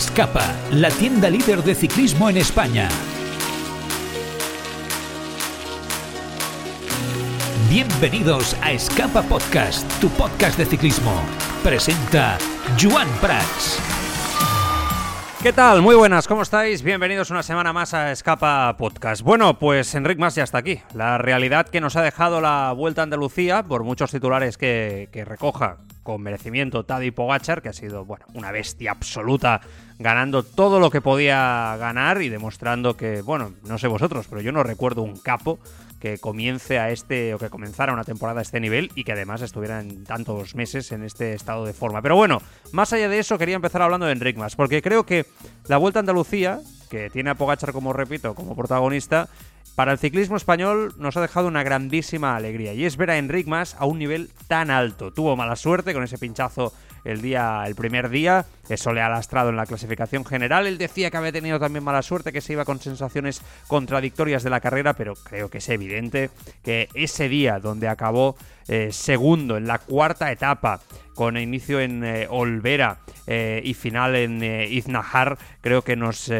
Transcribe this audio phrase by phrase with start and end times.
[0.00, 2.88] Escapa, la tienda líder de ciclismo en España.
[7.68, 11.12] Bienvenidos a Escapa Podcast, tu podcast de ciclismo.
[11.62, 12.38] Presenta
[12.80, 13.99] Joan Prats.
[15.42, 15.80] ¿Qué tal?
[15.80, 16.82] Muy buenas, ¿cómo estáis?
[16.82, 19.22] Bienvenidos una semana más a Escapa Podcast.
[19.22, 20.82] Bueno, pues Enric Mas ya está aquí.
[20.92, 25.24] La realidad que nos ha dejado la Vuelta a Andalucía, por muchos titulares que, que
[25.24, 29.62] recoja con merecimiento Tadej Pogachar, que ha sido bueno, una bestia absoluta,
[29.98, 34.52] ganando todo lo que podía ganar y demostrando que, bueno, no sé vosotros, pero yo
[34.52, 35.58] no recuerdo un capo
[36.00, 39.42] que comience a este o que comenzara una temporada a este nivel y que además
[39.42, 42.02] estuviera en tantos meses en este estado de forma.
[42.02, 42.40] Pero bueno,
[42.72, 45.26] más allá de eso quería empezar hablando de Enric Mas, porque creo que
[45.68, 49.28] la Vuelta a Andalucía, que tiene a Pogachar como repito, como protagonista,
[49.76, 53.46] para el ciclismo español nos ha dejado una grandísima alegría y es ver a Enric
[53.46, 55.12] Mas a un nivel tan alto.
[55.12, 56.72] Tuvo mala suerte con ese pinchazo
[57.04, 60.66] el día el primer día, eso le ha lastrado en la clasificación general.
[60.66, 64.50] Él decía que había tenido también mala suerte, que se iba con sensaciones contradictorias de
[64.50, 66.30] la carrera, pero creo que es evidente
[66.62, 68.36] que ese día donde acabó
[68.68, 70.80] eh, segundo en la cuarta etapa
[71.14, 76.30] con inicio en eh, Olvera eh, y final en Iznahar, creo que nos,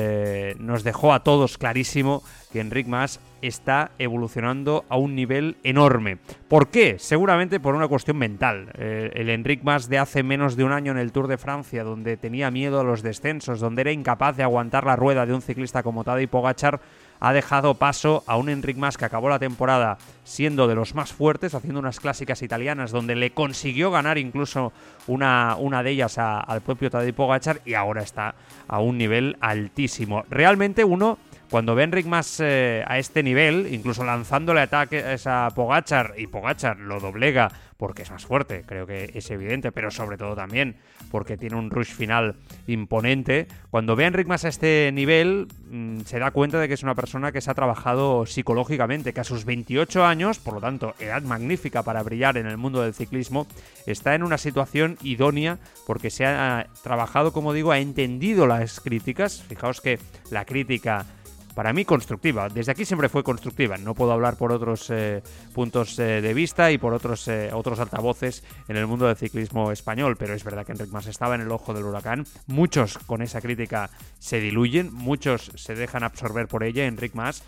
[0.59, 6.19] nos dejó a todos clarísimo que Enric Mas está evolucionando a un nivel enorme.
[6.49, 6.99] ¿Por qué?
[6.99, 8.71] Seguramente por una cuestión mental.
[8.75, 11.85] Eh, el Enric Mas de hace menos de un año en el Tour de Francia,
[11.85, 15.43] donde tenía miedo a los descensos, donde era incapaz de aguantar la rueda de un
[15.43, 16.81] ciclista como Tadej Pogachar,
[17.21, 21.13] ha dejado paso a un Enric Mas que acabó la temporada siendo de los más
[21.13, 24.73] fuertes, haciendo unas clásicas italianas donde le consiguió ganar incluso
[25.07, 28.35] una, una de ellas al propio Tadej Pogachar y ahora está
[28.67, 30.25] a un nivel altísimo.
[30.31, 31.19] Realmente uno
[31.51, 36.29] cuando ve a Enric Mas eh, a este nivel, incluso lanzándole ataques a Pogachar y
[36.29, 40.77] Pogachar lo doblega porque es más fuerte, creo que es evidente, pero sobre todo también
[41.11, 43.49] porque tiene un rush final imponente.
[43.71, 46.83] Cuando ve a Enric Mas a este nivel, mm, se da cuenta de que es
[46.83, 50.95] una persona que se ha trabajado psicológicamente, que a sus 28 años, por lo tanto,
[51.01, 53.47] edad magnífica para brillar en el mundo del ciclismo,
[53.87, 59.43] está en una situación idónea porque se ha trabajado, como digo, ha entendido las críticas.
[59.49, 59.99] Fijaos que
[60.31, 61.07] la crítica
[61.55, 62.49] para mí constructiva.
[62.49, 63.77] Desde aquí siempre fue constructiva.
[63.77, 65.23] No puedo hablar por otros eh,
[65.53, 69.73] puntos eh, de vista y por otros, eh, otros altavoces en el mundo del ciclismo
[69.73, 72.27] español, pero es verdad que Enric Mas estaba en el ojo del huracán.
[72.47, 76.87] Muchos con esa crítica se diluyen, muchos se dejan absorber por ella.
[76.87, 77.43] Enric Mas,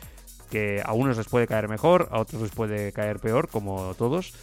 [0.50, 4.34] que a unos les puede caer mejor, a otros les puede caer peor, como todos,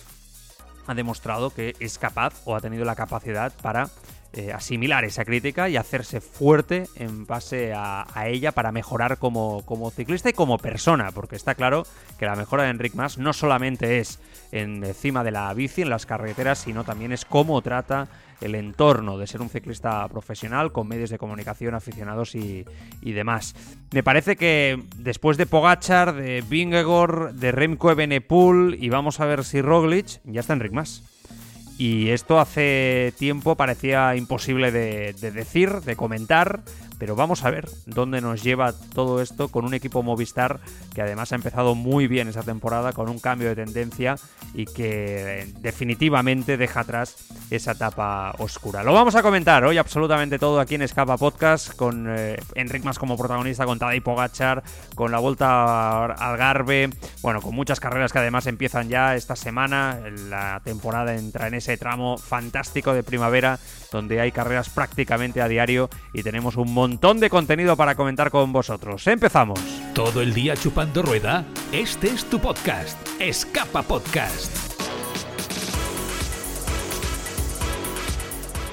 [0.87, 3.89] ha demostrado que es capaz o ha tenido la capacidad para
[4.33, 9.89] eh, asimilar esa crítica y hacerse fuerte en base a, ella para mejorar como, como
[9.91, 11.83] ciclista y como persona, porque está claro
[12.19, 14.19] que la mejora de Enric Mas no solamente es
[14.51, 18.07] en- encima de la bici, en las carreteras, sino también es cómo trata
[18.41, 22.65] el entorno de ser un ciclista profesional con medios de comunicación, aficionados y,
[23.01, 23.53] y demás.
[23.91, 29.43] Me parece que después de Pogachar, de Vingegaard, de Remco Evenepoel y vamos a ver
[29.43, 31.03] si Roglic, ya está Enric Mas.
[31.79, 36.59] Y esto hace tiempo parecía imposible de, de decir, de comentar,
[36.99, 40.59] pero vamos a ver dónde nos lleva todo esto con un equipo Movistar
[40.93, 44.17] que además ha empezado muy bien esa temporada con un cambio de tendencia
[44.53, 47.15] y que eh, definitivamente deja atrás
[47.49, 48.83] esa etapa oscura.
[48.83, 52.99] Lo vamos a comentar hoy absolutamente todo aquí en Escapa Podcast con eh, Enric Mas
[52.99, 56.89] como protagonista, con Tadej Pogachar, con la Vuelta al Algarve,
[57.21, 59.99] bueno, con muchas carreras que además empiezan ya esta semana,
[60.29, 63.57] la temporada entra en ese tramo fantástico de primavera
[63.91, 68.51] donde hay carreras prácticamente a diario y tenemos un montón de contenido para comentar con
[68.51, 69.05] vosotros.
[69.07, 69.59] Empezamos.
[69.93, 71.45] ¿Todo el día chupando rueda?
[71.71, 74.69] Este es tu podcast, Escapa Podcast.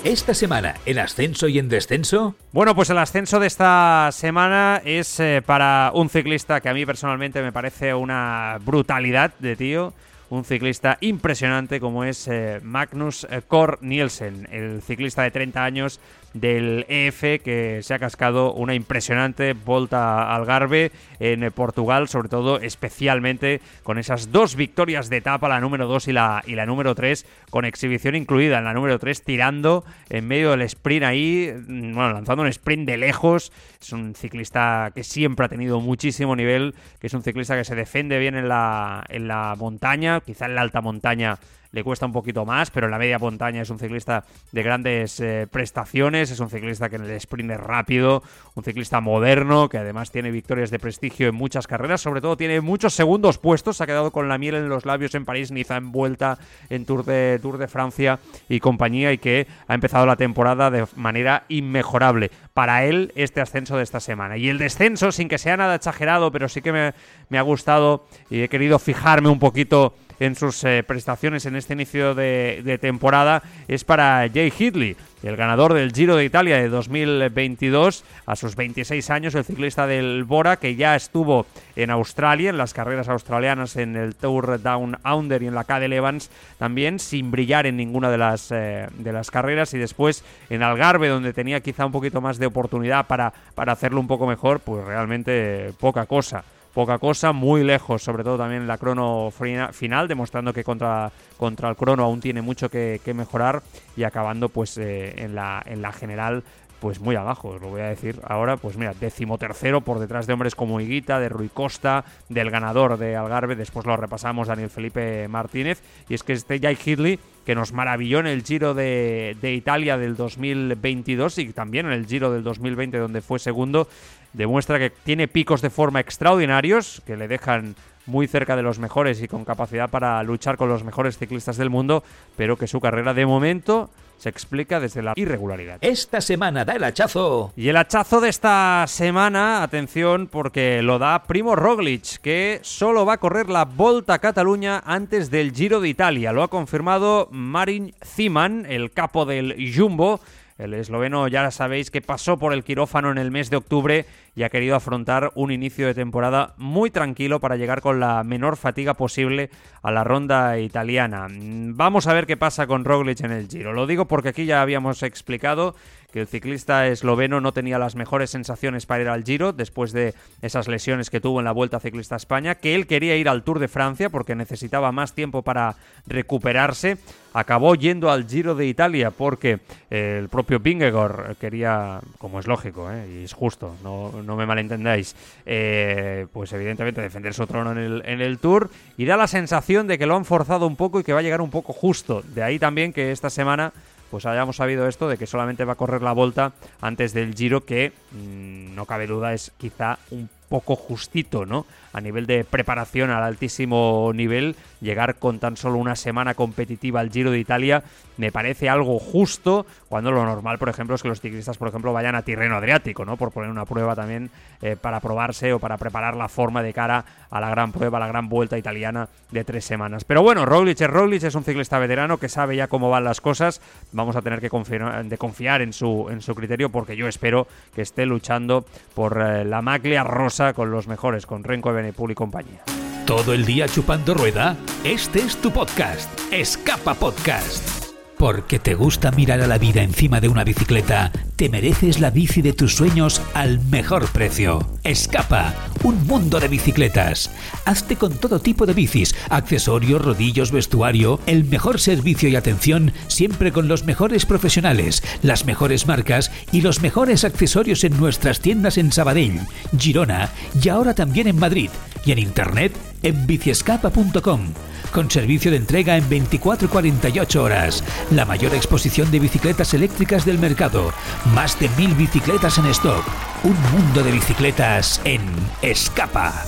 [0.06, 5.18] Esta semana, en ascenso y en descenso, Bueno, pues el ascenso de esta semana es
[5.18, 9.92] eh, para un ciclista que a mí personalmente me parece una brutalidad de tío.
[10.28, 16.00] Un ciclista impresionante como es eh, Magnus eh, Kor Nielsen, el ciclista de 30 años
[16.40, 22.60] del EF que se ha cascado una impresionante volta al Algarve en Portugal, sobre todo
[22.60, 26.94] especialmente con esas dos victorias de etapa, la número 2 y la, y la número
[26.94, 31.94] 3, con exhibición incluida en la número 3, tirando en medio del sprint ahí, mm,
[31.94, 33.52] bueno, lanzando un sprint de lejos.
[33.80, 37.74] Es un ciclista que siempre ha tenido muchísimo nivel, que es un ciclista que se
[37.74, 41.38] defiende bien en la, en la montaña, quizá en la alta montaña
[41.72, 45.20] le cuesta un poquito más, pero en la media montaña es un ciclista de grandes
[45.20, 48.22] eh, prestaciones, es un ciclista que en el sprint es rápido,
[48.54, 52.60] un ciclista moderno, que además tiene victorias de prestigio en muchas carreras, sobre todo tiene
[52.60, 55.76] muchos segundos puestos, se ha quedado con la miel en los labios en París, Niza
[55.76, 56.38] en vuelta,
[56.70, 58.18] en Tour de, Tour de Francia
[58.48, 62.30] y compañía, y que ha empezado la temporada de manera inmejorable.
[62.54, 64.36] Para él, este ascenso de esta semana.
[64.36, 66.94] Y el descenso, sin que sea nada exagerado, pero sí que me,
[67.28, 71.74] me ha gustado y he querido fijarme un poquito en sus eh, prestaciones en este
[71.74, 78.04] inicio de, temporada es para Jay Hidley, el ganador del Giro de Italia de 2022,
[78.26, 82.74] a sus 26 años, el ciclista del Bora, que ya estuvo en Australia, en las
[82.74, 87.66] carreras australianas, en el Tour Down Under y en la Cadel Evans, también sin brillar
[87.66, 91.86] en ninguna de las, eh, de las carreras, y después en Algarve, donde tenía quizá
[91.86, 96.44] un poquito más de oportunidad para, para hacerlo un poco mejor, pues realmente poca cosa
[96.76, 101.70] poca cosa, muy lejos, sobre todo también en la crono final, demostrando que contra, contra
[101.70, 103.62] el crono aún tiene mucho que, mejorar
[103.96, 106.44] y acabando pues eh, en, la, en la general
[106.78, 110.54] pues muy abajo, lo voy a decir ahora, pues mira, decimotercero por detrás de hombres
[110.54, 115.82] como Higuita, de Rui Costa, del ganador de Algarve, después lo repasamos Daniel Felipe Martínez,
[116.10, 119.96] y es que este Jai Hidley, que nos maravilló en el Giro de, de, Italia
[119.96, 123.88] del 2022 y también en el Giro del 2020 donde fue segundo,
[124.36, 127.74] demuestra que tiene picos de forma extraordinarios que le dejan
[128.04, 131.70] muy cerca de los mejores y con capacidad para luchar con los mejores ciclistas del
[131.70, 132.04] mundo,
[132.36, 135.78] pero que su carrera de momento se explica desde la irregularidad.
[135.80, 137.52] Esta semana da el hachazo.
[137.56, 143.14] Y el hachazo de esta semana, atención, porque lo da Primo Roglic, que solo va
[143.14, 146.32] a correr la Volta a Cataluña antes del Giro de Italia.
[146.32, 150.20] Lo ha confirmado Marin Ziman, el capo del Jumbo.
[150.56, 154.06] El esloveno ya sabéis que pasó por el quirófano en el mes de octubre
[154.36, 158.58] y ha querido afrontar un inicio de temporada muy tranquilo para llegar con la menor
[158.58, 159.50] fatiga posible
[159.82, 161.26] a la ronda italiana.
[161.30, 163.72] Vamos a ver qué pasa con Roglic en el Giro.
[163.72, 165.74] Lo digo porque aquí ya habíamos explicado
[166.16, 170.14] que el ciclista esloveno no tenía las mejores sensaciones para ir al Giro después de
[170.40, 173.42] esas lesiones que tuvo en la Vuelta Ciclista a España, que él quería ir al
[173.42, 176.96] Tour de Francia porque necesitaba más tiempo para recuperarse.
[177.34, 179.58] Acabó yendo al Giro de Italia porque
[179.90, 183.06] el propio Bingegor quería, como es lógico ¿eh?
[183.10, 188.02] y es justo, no, no me malentendáis, eh, pues evidentemente defender su trono en el,
[188.04, 191.04] en el Tour y da la sensación de que lo han forzado un poco y
[191.04, 192.22] que va a llegar un poco justo.
[192.34, 193.72] De ahí también que esta semana
[194.10, 197.64] pues hayamos sabido esto de que solamente va a correr la vuelta antes del Giro
[197.64, 201.66] que mm, no cabe duda es quizá un poco justito, ¿no?
[201.96, 207.10] A nivel de preparación al altísimo nivel, llegar con tan solo una semana competitiva al
[207.10, 207.82] Giro de Italia
[208.16, 211.92] me parece algo justo, cuando lo normal, por ejemplo, es que los ciclistas, por ejemplo,
[211.92, 213.16] vayan a Tirreno Adriático, ¿no?
[213.16, 214.30] Por poner una prueba también
[214.62, 218.00] eh, para probarse o para preparar la forma de cara a la gran prueba, a
[218.00, 220.04] la gran vuelta italiana de tres semanas.
[220.04, 223.20] Pero bueno, Roglic es Roglic, es un ciclista veterano que sabe ya cómo van las
[223.20, 223.60] cosas.
[223.92, 228.06] Vamos a tener que confiar, en su, en su criterio porque yo espero que esté
[228.06, 228.64] luchando
[228.94, 232.62] por eh, la maglia rosa con los mejores, con Renko Y compañía.
[233.06, 237.85] Todo el día chupando rueda, este es tu podcast, Escapa Podcast.
[238.18, 242.40] Porque te gusta mirar a la vida encima de una bicicleta, te mereces la bici
[242.40, 244.66] de tus sueños al mejor precio.
[244.84, 247.30] Escapa, un mundo de bicicletas.
[247.66, 253.52] Hazte con todo tipo de bicis, accesorios, rodillos, vestuario, el mejor servicio y atención, siempre
[253.52, 258.92] con los mejores profesionales, las mejores marcas y los mejores accesorios en nuestras tiendas en
[258.92, 259.40] Sabadell,
[259.78, 260.30] Girona
[260.62, 261.68] y ahora también en Madrid
[262.06, 262.72] y en internet
[263.02, 264.52] en biciescapa.com
[264.92, 267.84] con servicio de entrega en 24 48 horas.
[268.10, 270.92] La mayor exposición de bicicletas eléctricas del mercado.
[271.34, 273.04] Más de mil bicicletas en stock.
[273.44, 275.20] Un mundo de bicicletas en
[275.62, 276.46] Escapa.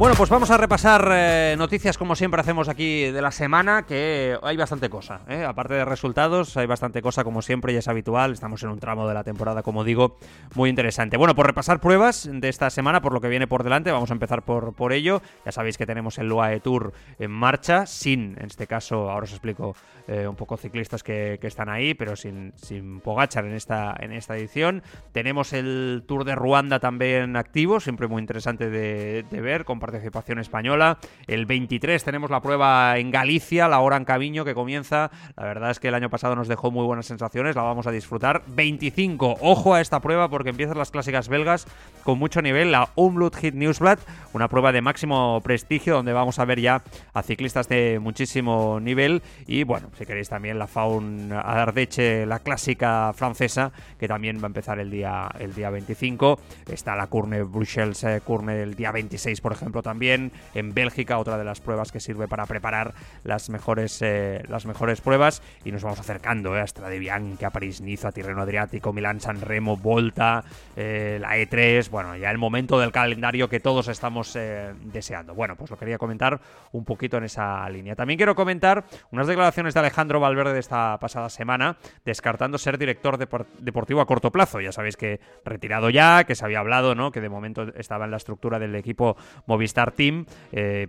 [0.00, 4.34] Bueno, pues vamos a repasar eh, noticias como siempre hacemos aquí de la semana, que
[4.42, 5.20] hay bastante cosa.
[5.28, 5.44] ¿eh?
[5.44, 8.32] Aparte de resultados, hay bastante cosa como siempre y es habitual.
[8.32, 10.16] Estamos en un tramo de la temporada, como digo,
[10.54, 11.18] muy interesante.
[11.18, 14.14] Bueno, por repasar pruebas de esta semana, por lo que viene por delante, vamos a
[14.14, 15.20] empezar por, por ello.
[15.44, 19.32] Ya sabéis que tenemos el UAE Tour en marcha, sin, en este caso, ahora os
[19.32, 19.76] explico
[20.08, 24.34] eh, un poco ciclistas que, están ahí, pero sin, sin Pogachar en esta, en esta
[24.34, 24.82] edición.
[25.12, 30.38] Tenemos el Tour de Ruanda también activo, siempre muy interesante de, de ver, compartir participación
[30.38, 30.98] española.
[31.26, 35.10] El 23 tenemos la prueba en Galicia, la hora en Caviño que comienza.
[35.36, 37.90] La verdad es que el año pasado nos dejó muy buenas sensaciones, la vamos a
[37.90, 38.42] disfrutar.
[38.46, 41.66] 25, ojo a esta prueba porque empiezan las clásicas belgas
[42.04, 43.98] con mucho nivel, la Umlut Hit Newsblad,
[44.32, 46.82] una prueba de máximo prestigio donde vamos a ver ya
[47.12, 53.12] a ciclistas de muchísimo nivel y bueno, si queréis también la Faun Ardeche, la clásica
[53.14, 56.38] francesa, que también va a empezar el día, el día 25.
[56.70, 61.38] Está la Curne Bruxelles, eh, Curne el día 26, por ejemplo, También, en Bélgica, otra
[61.38, 62.94] de las pruebas que sirve para preparar
[63.24, 65.42] las mejores, eh, las mejores pruebas.
[65.64, 70.44] Y nos vamos acercando eh, a Strade Bianca, París-Niza, Tirreno Adriático, Milán-San Remo, Volta,
[70.76, 71.88] eh, la E3.
[71.90, 74.38] Bueno, ya el momento del calendario que todos estamos
[74.84, 75.34] deseando.
[75.34, 76.40] Bueno, pues lo quería comentar
[76.72, 77.96] un poquito en esa línea.
[77.96, 83.18] También quiero comentar unas declaraciones de Alejandro Valverde de esta pasada semana, descartando ser director
[83.18, 84.60] deportivo a corto plazo.
[84.60, 87.10] Ya sabéis que retirado ya, que se había hablado, ¿no?
[87.10, 90.26] Que de momento estaba en la estructura del equipo Movistar Team.
[90.52, 90.88] Eh,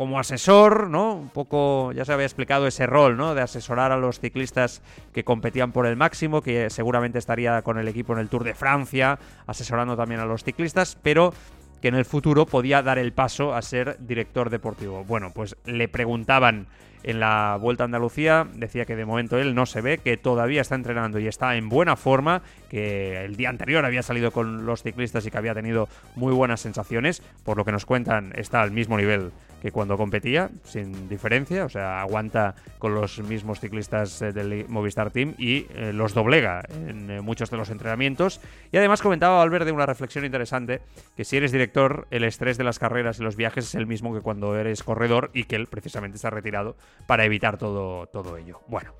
[0.00, 1.12] como asesor, ¿no?
[1.12, 3.34] Un poco, ya se había explicado ese rol, ¿no?
[3.34, 4.80] De asesorar a los ciclistas
[5.12, 8.54] que competían por el máximo, que seguramente estaría con el equipo en el Tour de
[8.54, 11.34] Francia, asesorando también a los ciclistas, pero
[11.82, 15.04] que en el futuro podía dar el paso a ser director deportivo.
[15.04, 16.66] Bueno, pues le preguntaban
[17.02, 18.46] en la Vuelta a Andalucía.
[18.54, 21.68] Decía que de momento él no se ve, que todavía está entrenando y está en
[21.68, 25.88] buena forma, que el día anterior había salido con los ciclistas y que había tenido
[26.16, 27.22] muy buenas sensaciones.
[27.44, 31.68] Por lo que nos cuentan, está al mismo nivel que cuando competía, sin diferencia, o
[31.68, 37.10] sea, aguanta con los mismos ciclistas eh, del Movistar Team y eh, los doblega en
[37.10, 38.40] eh, muchos de los entrenamientos.
[38.72, 40.80] Y además comentaba Valverde una reflexión interesante,
[41.16, 44.14] que si eres director, el estrés de las carreras y los viajes es el mismo
[44.14, 46.76] que cuando eres corredor y que él precisamente está retirado
[47.06, 48.60] para evitar todo, todo ello.
[48.68, 48.94] Bueno,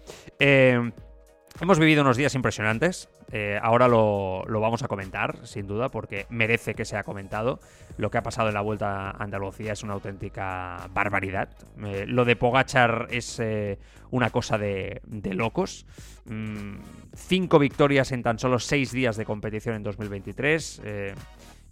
[1.61, 3.09] hemos vivido unos días impresionantes.
[3.33, 7.61] Eh, ahora lo, vamos a comentar, sin duda, porque merece que sea comentado.
[7.99, 11.51] Lo que ha pasado en la Vuelta a Andalucía es una auténtica barbaridad.
[11.85, 13.79] Eh, lo de Pogachar es eh,
[14.11, 15.01] una cosa de,
[15.33, 15.87] locos.
[16.25, 16.77] Mm,
[17.15, 20.83] cinco victorias en tan solo seis días de competición en 2023.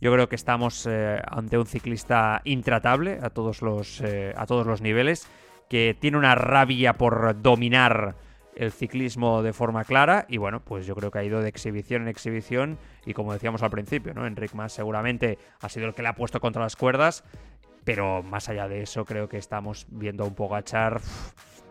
[0.01, 4.03] yo creo que estamos ante un ciclista intratable a todos los,
[4.37, 5.27] a todos los niveles,
[5.69, 8.15] que tiene una rabia por dominar
[8.59, 12.03] el ciclismo de forma clara y bueno, pues yo creo que ha ido de exhibición
[12.03, 14.27] en exhibición y como decíamos al principio, ¿no?
[14.27, 17.25] Enric Mas seguramente ha sido el que le ha puesto contra las cuerdas,
[17.85, 21.01] pero más allá de eso creo que estamos viendo a un Pogachar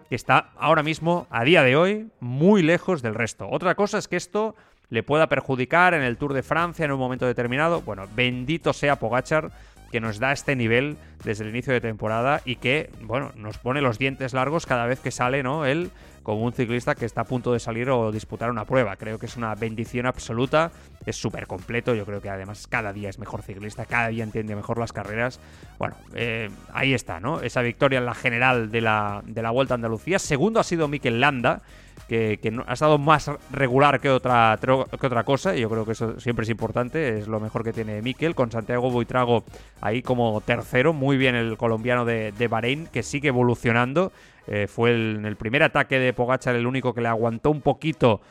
[0.09, 3.47] que está ahora mismo, a día de hoy, muy lejos del resto.
[3.49, 4.55] Otra cosa es que esto
[4.89, 7.81] le pueda perjudicar en el Tour de Francia en un momento determinado.
[7.81, 9.51] Bueno, bendito sea Pogachar
[9.91, 13.81] que nos da este nivel desde el inicio de temporada y que, bueno, nos pone
[13.81, 15.65] los dientes largos cada vez que sale, ¿no?
[15.65, 15.91] Él
[16.27, 18.97] como un ciclista que está a punto de salir o disputar una prueba.
[18.97, 20.73] Creo que es una bendición absoluta,
[21.05, 24.53] es súper completo, yo creo que además cada día es mejor ciclista, cada día entiende
[24.53, 25.39] mejor las carreras.
[25.79, 27.39] Bueno, eh, ahí está, ¿no?
[27.39, 30.19] Esa victoria en la general de la, de la Vuelta a Andalucía.
[30.19, 31.61] Segundo ha sido Mikel Landa,
[32.07, 36.19] que, ha estado más regular que otra, que otra cosa, y yo creo que eso
[36.19, 39.43] siempre es importante, es lo mejor que tiene Mikel, con Santiago Buitrago
[39.81, 44.11] ahí como tercero, muy bien el colombiano de, de Bahrein, que sigue evolucionando.
[44.47, 48.21] Eh, fue en el primer ataque de Pogachar el único que le aguantó un poquito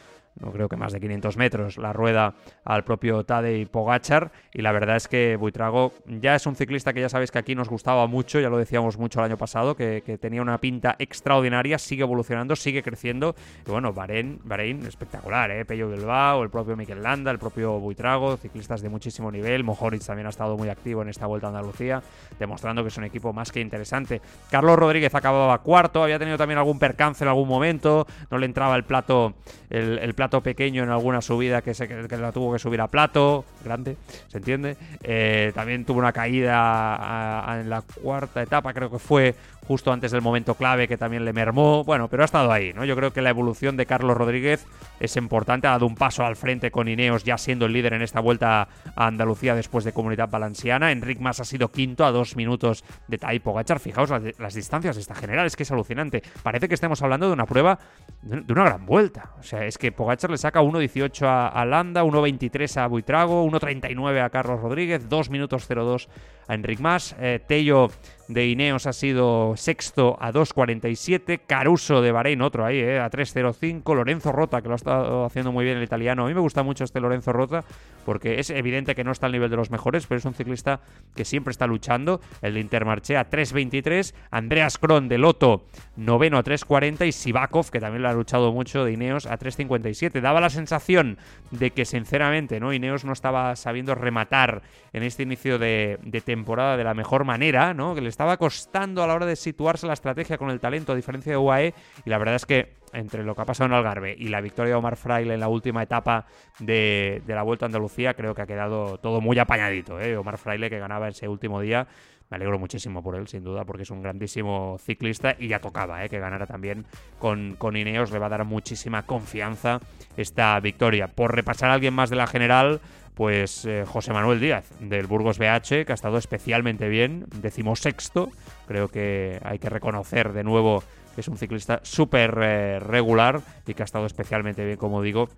[0.40, 4.32] no creo que más de 500 metros, la rueda al propio Tadej Pogachar.
[4.52, 7.54] Y la verdad es que Buitrago ya es un ciclista que ya sabéis que aquí
[7.54, 11.78] nos gustaba mucho, ya lo decíamos mucho el año pasado, que, tenía una pinta extraordinaria,
[11.78, 13.34] sigue evolucionando, sigue creciendo.
[13.66, 15.64] Y bueno, Bahrein, Bahrein espectacular, ¿eh?
[15.64, 19.64] Pello Bilbao, el propio Mikel Landa, el propio Buitrago, ciclistas de muchísimo nivel.
[19.64, 22.02] Mohoric también ha estado muy activo en esta vuelta a Andalucía,
[22.38, 24.20] demostrando que es un equipo más que interesante.
[24.50, 28.76] Carlos Rodríguez acababa cuarto, había tenido también algún percance en algún momento, no le entraba
[28.76, 29.34] el plato,
[29.70, 33.44] el plato pequeño en alguna subida que, se, que la tuvo que subir a plato,
[33.64, 33.96] grande,
[34.28, 34.76] ¿se entiende?
[35.02, 39.34] Eh, también tuvo una caída en la cuarta etapa, creo que fue
[39.66, 41.84] justo antes del momento clave que también le mermó.
[41.84, 42.84] Bueno, pero ha estado ahí, ¿no?
[42.84, 44.66] Yo creo que la evolución de Carlos Rodríguez
[45.00, 45.66] es importante.
[45.66, 48.68] Ha dado un paso al frente con Ineos ya siendo el líder en esta vuelta
[48.94, 50.92] a Andalucía después de Comunidad Valenciana.
[50.92, 53.80] Enric Mas ha sido quinto a dos minutos de Taipo Gachar.
[53.80, 56.22] Fijaos las, distancias de esta general, es que es alucinante.
[56.42, 57.78] Parece que estemos hablando de una prueba
[58.22, 59.32] de una gran vuelta.
[59.46, 64.28] O sea, es que Pogachar le saca 1.18 a, Landa, 1.23 a Buitrago, 1.39 a
[64.28, 66.08] Carlos Rodríguez, 2 minutos 02
[66.48, 67.16] a Enric Mas.
[67.20, 67.90] Eh, Tello
[68.28, 71.40] de Ineos ha sido sexto a 2.47.
[71.46, 73.94] Caruso de Bahrein, otro ahí, eh, a 3.05.
[73.94, 76.24] Lorenzo Rota, que lo ha estado haciendo muy bien el italiano.
[76.24, 77.64] A mí me gusta mucho este Lorenzo Rota
[78.04, 80.80] porque es evidente que no está al nivel de los mejores, pero es un ciclista
[81.14, 82.20] que siempre está luchando.
[82.42, 84.14] El de Intermarché a 3.23.
[84.30, 87.06] Andreas Kron de Loto, noveno a 3.40.
[87.06, 90.20] Y Sivakov, que también lo ha luchado mucho de Ineos, a 3.57.
[90.20, 91.18] Daba la sensación
[91.50, 92.72] de que, sinceramente, ¿no?
[92.72, 94.62] Ineos no estaba sabiendo rematar
[94.92, 97.94] en este inicio de, de temporada de la mejor manera, ¿no?
[97.94, 100.96] Que les estaba costando a la hora de situarse la estrategia con el talento, a
[100.96, 101.74] diferencia de UAE,
[102.04, 104.70] y la verdad es que entre lo que ha pasado en Algarve y la victoria
[104.70, 106.26] de Omar Fraile en la última etapa
[106.58, 110.00] de, la Vuelta a Andalucía, creo que ha quedado todo muy apañadito.
[110.00, 110.16] ¿eh?
[110.16, 111.86] Omar Fraile que ganaba ese último día,
[112.30, 116.04] me alegro muchísimo por él, sin duda, porque es un grandísimo ciclista y ya tocaba
[116.04, 116.08] ¿eh?
[116.08, 116.86] que ganara también
[117.18, 119.80] con Ineos, le va a dar muchísima confianza
[120.16, 121.08] esta victoria.
[121.08, 122.80] Por repasar a alguien más de la general,
[123.16, 128.30] pues eh, José Manuel Díaz del Burgos BH, que ha estado especialmente bien, decimosexto,
[128.68, 133.72] creo que hay que reconocer de nuevo que es un ciclista súper eh, regular y
[133.72, 135.30] que ha estado especialmente bien, como digo,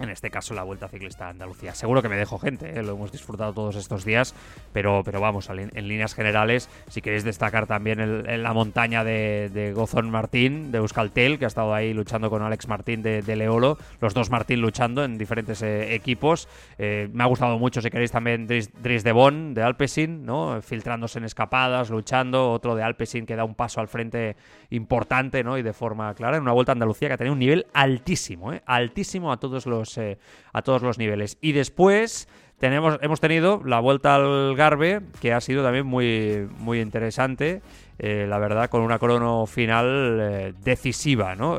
[0.00, 1.74] en este caso la Vuelta Ciclista de Andalucía.
[1.74, 2.82] Seguro que me dejo gente, ¿eh?
[2.82, 4.34] lo hemos disfrutado todos estos días,
[4.72, 10.10] pero, pero vamos, en, líneas generales, si queréis destacar también en la montaña de, Gozón
[10.10, 14.30] Martín, de Euskaltel, que ha estado ahí luchando con Alex Martín de, Leolo, los dos
[14.30, 16.48] Martín luchando en diferentes eh, equipos.
[16.78, 20.60] Eh, me ha gustado mucho, si queréis, también Dries, de Bon, de Alpecin, ¿no?
[20.62, 24.36] filtrándose en escapadas, luchando, otro de Alpecin que da un paso al frente
[24.70, 25.58] importante ¿no?
[25.58, 28.52] y de forma clara, en una Vuelta a Andalucía que ha tenido un nivel altísimo,
[28.66, 30.18] altísimo a todos los eh,
[30.52, 31.38] a todos los niveles.
[31.40, 36.80] Y después tenemos, hemos tenido la vuelta al Garbe, que ha sido también muy, muy
[36.80, 37.62] interesante,
[37.98, 41.58] eh, la verdad, con una crono final eh, decisiva, ¿no?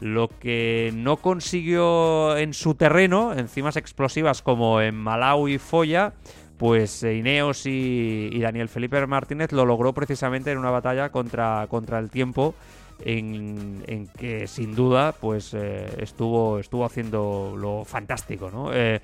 [0.00, 6.14] lo que no consiguió en su terreno, encimas explosivas como en Malau y Foya,
[6.56, 11.98] pues Ineos y, y, Daniel Felipe Martínez lo logró precisamente en una batalla contra, contra
[11.98, 12.54] el tiempo
[13.04, 18.72] en, que sin duda pues eh, estuvo estuvo haciendo lo fantástico ¿no?
[18.72, 19.00] Eh,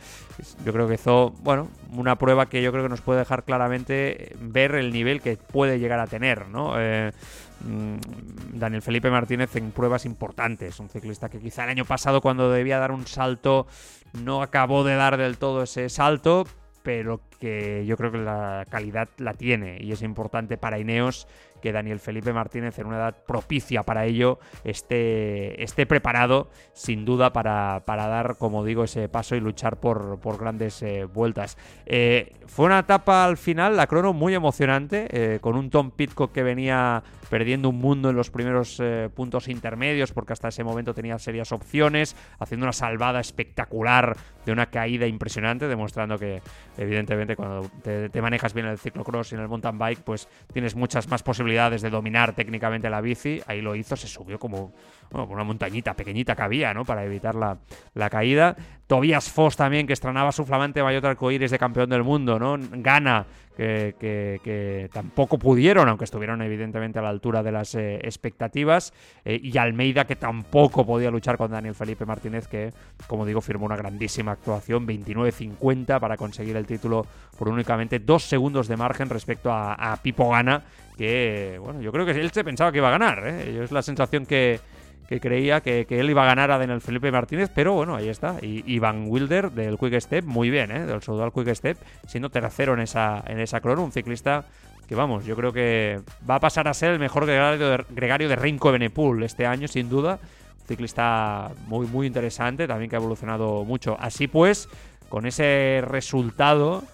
[0.64, 4.34] yo creo que hizo bueno una prueba que yo creo que nos puede dejar claramente
[4.40, 6.74] ver el nivel que puede llegar a tener ¿no?
[6.78, 7.12] Eh,
[7.60, 12.50] mm, Daniel Felipe Martínez en pruebas importantes un ciclista que quizá el año pasado cuando
[12.50, 13.66] debía dar un salto
[14.12, 16.46] no acabó de dar del todo ese salto
[16.82, 21.26] pero que yo creo que la calidad la tiene y es importante para Ineos
[21.60, 27.32] que Daniel Felipe Martínez en una edad propicia para ello esté, esté preparado sin duda
[27.32, 31.56] para, dar, como digo, ese paso y luchar por, grandes eh, vueltas.
[31.86, 36.32] Eh, fue una etapa al final, la crono muy emocionante, eh, con un Tom Pitcock
[36.32, 38.80] que venía perdiendo un mundo en los primeros
[39.14, 44.66] puntos intermedios porque hasta ese momento tenía serias opciones, haciendo una salvada espectacular de una
[44.66, 46.40] caída impresionante, demostrando que
[46.78, 50.76] evidentemente cuando te, te manejas bien el ciclocross y en el mountain bike, pues tienes
[50.76, 53.40] muchas más posibilidades de dominar técnicamente la bici.
[53.46, 54.72] Ahí lo hizo, se subió como
[55.12, 56.84] una montañita pequeñita que había, ¿no?
[56.84, 57.56] Para evitar la,
[57.94, 58.56] la caída.
[58.86, 62.56] Tobias Foss también, que estrenaba su flamante maillot arcoíris de campeón del mundo, ¿no?
[62.58, 63.26] Gana,
[63.56, 68.92] que, que, tampoco pudieron, aunque estuvieron evidentemente a la altura de las eh, expectativas.
[69.24, 72.72] Eh, y Almeida, que tampoco podía luchar con Daniel Felipe Martínez, que,
[73.06, 77.06] como digo, firmó una grandísima actuación, 29-50 para conseguir el título
[77.38, 80.62] por únicamente dos segundos de margen respecto a, a Pipo Gana,
[80.96, 83.62] que, bueno, yo creo que él se pensaba que iba a ganar, ¿eh?
[83.62, 84.60] Es la sensación que,
[85.08, 88.36] que creía que, él iba a ganar a Daniel Felipe Martínez, pero bueno, ahí está.
[88.42, 90.86] Y, Van Wilder del Quick Step, muy bien, ¿eh?
[90.86, 94.44] del Soudal Quick Step, siendo tercero en esa, en esa crono, un ciclista
[94.88, 98.28] que vamos, yo creo que va a pasar a ser el mejor gregario de, gregario
[98.28, 100.20] de Benepool este año, sin duda.
[100.60, 103.96] Un ciclista muy, muy interesante, también que ha evolucionado mucho.
[104.00, 104.68] Así pues,
[105.08, 106.84] con ese resultado,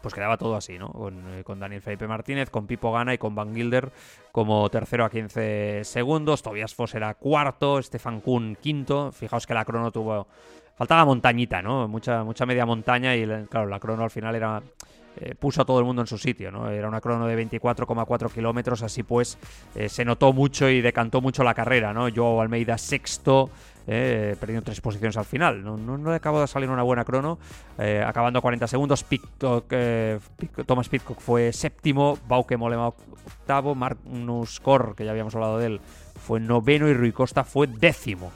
[0.00, 0.92] pues quedaba todo así, ¿no?
[1.36, 3.90] Eh, con, Daniel Felipe Martínez, con Pipo Gana y con Van Gilder
[4.32, 6.42] como tercero a 15 segundos.
[6.42, 9.12] Tobias Foss era cuarto, Stefan Kuhn quinto.
[9.12, 10.26] Fijaos que la crono tuvo...
[10.76, 11.88] Faltaba montañita, ¿no?
[11.88, 14.62] Mucha, mucha media montaña y, claro, la crono al final era...
[15.18, 16.68] Eh, puso a todo el mundo en su sitio, ¿no?
[16.68, 19.38] Era una crono de 24,4 kilómetros, así pues
[19.74, 22.08] eh, se notó mucho y decantó mucho la carrera, ¿no?
[22.14, 23.48] Joao Almeida sexto,
[23.86, 25.62] eh, perdiendo tres posiciones al final.
[25.62, 27.38] No, no, le acabó de salir una buena crono,
[27.78, 29.04] eh, acabando a 40 segundos.
[29.70, 30.18] Eh,
[30.66, 35.80] Thomas Pitcock fue séptimo, Bauke Molema octavo, Magnus Kor, que ya habíamos hablado de él,
[36.16, 38.32] fue noveno y Rui Costa fue décimo,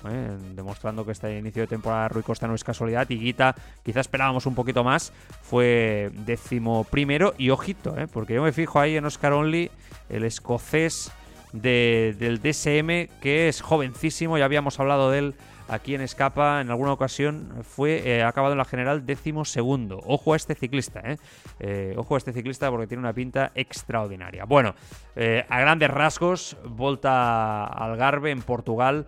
[0.54, 3.08] demostrando que este inicio de temporada Rui Costa no es casualidad.
[3.10, 7.34] Y Guita, quizás esperábamos un poquito más, fue décimo primero.
[7.38, 9.70] Y ojito, porque yo me fijo ahí en Oscar Only,
[10.08, 11.10] el escocés
[11.52, 15.34] del DSM, que es jovencísimo, ya habíamos hablado de él
[15.70, 20.00] aquí en Escapa en alguna ocasión, fue eh, acabado en la general décimo segundo.
[20.04, 21.16] Ojo a este ciclista, eh.
[21.60, 21.94] ¿eh?
[21.96, 24.44] Ojo a este ciclista porque tiene una pinta extraordinaria.
[24.44, 24.74] Bueno,
[25.14, 29.06] eh, a grandes rasgos, volta al Garbe en Portugal,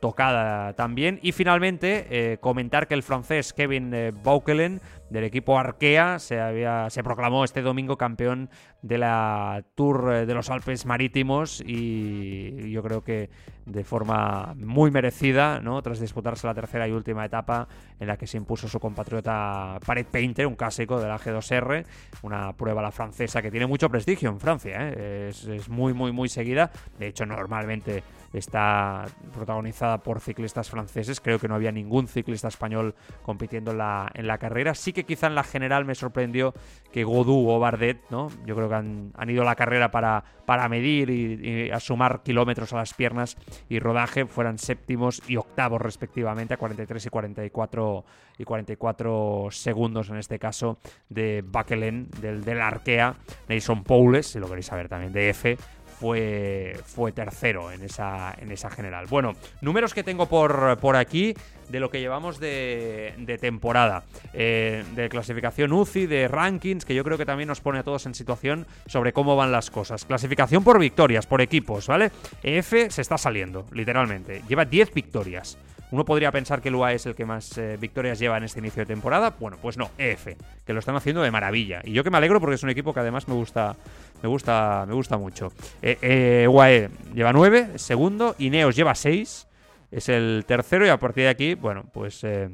[0.00, 1.18] tocada también.
[1.22, 7.44] Y finalmente, comentar que el francés Kevin Baukelen del equipo Arkea se, había, se proclamó
[7.44, 8.48] este domingo campeón
[8.82, 13.28] de la Tour de los Alpes Marítimos y yo creo que
[13.66, 15.82] de forma muy merecida, ¿no?
[15.82, 17.68] tras disputarse la tercera y última etapa
[17.98, 21.84] en la que se impuso su compatriota Paret Painter, un clásico de la G2R,
[22.22, 25.30] una prueba la francesa que tiene mucho prestigio en Francia, ¿eh?
[25.30, 31.20] es, muy muy muy seguida, de hecho normalmente está protagonizada por ciclistas franceses.
[31.20, 34.74] Creo que no había ningún ciclista español compitiendo en la, en la carrera.
[34.74, 36.54] Sí que quizá en la general me sorprendió
[36.92, 38.28] que Godú o Bardet, ¿no?
[38.46, 42.22] Yo creo que han, ido a la carrera para, para medir y, y, a sumar
[42.22, 43.36] kilómetros a las piernas
[43.68, 48.04] y rodaje, fueran séptimos y octavos respectivamente a 43 y 44
[48.38, 53.16] y 44 segundos en este caso de Bakelen, del, del Arkea,
[53.48, 55.58] Nason Poules, si lo queréis saber también de F,
[56.00, 59.06] fue, fue tercero en esa, en esa general.
[59.06, 61.34] Bueno, números que tengo por, por aquí
[61.68, 67.04] de lo que llevamos de, de temporada, eh, de clasificación UCI, de rankings, que yo
[67.04, 70.06] creo que también nos pone a todos en situación sobre cómo van las cosas.
[70.06, 72.10] Clasificación por victorias, por equipos, ¿vale?
[72.42, 74.42] EF se está saliendo, literalmente.
[74.48, 75.58] Lleva 10 victorias.
[75.92, 78.60] Uno podría pensar que el UAE es el que más eh, victorias lleva en este
[78.60, 79.34] inicio de temporada.
[79.40, 80.28] Bueno, pues no, EF,
[80.64, 81.80] que lo están haciendo de maravilla.
[81.82, 83.74] Y yo que me alegro porque es un equipo que además me gusta,
[84.22, 85.52] me gusta, me gusta mucho.
[85.82, 88.34] Eh, eh UAE lleva 9, segundo.
[88.38, 89.48] Ineos lleva 6,
[89.90, 90.86] es el tercero.
[90.86, 92.50] Y a partir de aquí, bueno, pues eh,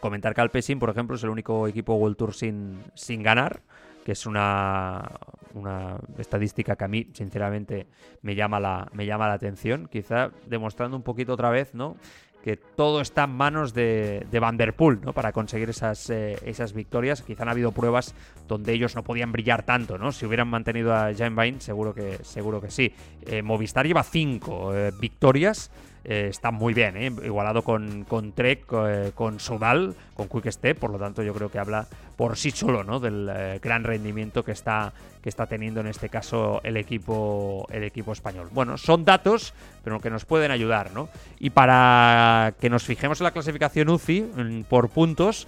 [0.00, 3.62] comentar que Alpecin, por ejemplo, es el único equipo World Tour sin, sin ganar
[4.04, 5.10] que es una,
[5.54, 7.86] una estadística que a mí, sinceramente,
[8.22, 9.88] me llama la, me llama la atención.
[9.90, 11.96] Quizá demostrando un poquito otra vez, ¿no?
[12.42, 14.58] Que todo está en manos de, de Van
[15.02, 15.12] ¿no?
[15.12, 17.22] Para conseguir esas, eh, esas victorias.
[17.22, 18.14] Quizá han habido pruebas
[18.48, 20.12] donde ellos no podían brillar tanto, ¿no?
[20.12, 22.92] Si hubieran mantenido a Jan Vine, seguro que, seguro que sí.
[23.26, 25.70] Eh, Movistar lleva cinco eh, victorias
[26.04, 27.12] eh, está muy bien, ¿eh?
[27.24, 31.50] igualado con, con Trek, eh, con Sodal, con Quick Step, por lo tanto yo creo
[31.50, 31.86] que habla
[32.16, 32.98] por sí solo ¿no?
[32.98, 38.12] del gran rendimiento que está, que está teniendo en este caso el equipo, el equipo
[38.12, 38.48] español.
[38.52, 41.08] Bueno, son datos, pero que nos pueden ayudar, ¿no?
[41.38, 45.46] Y para que nos fijemos en la clasificación UCI por puntos,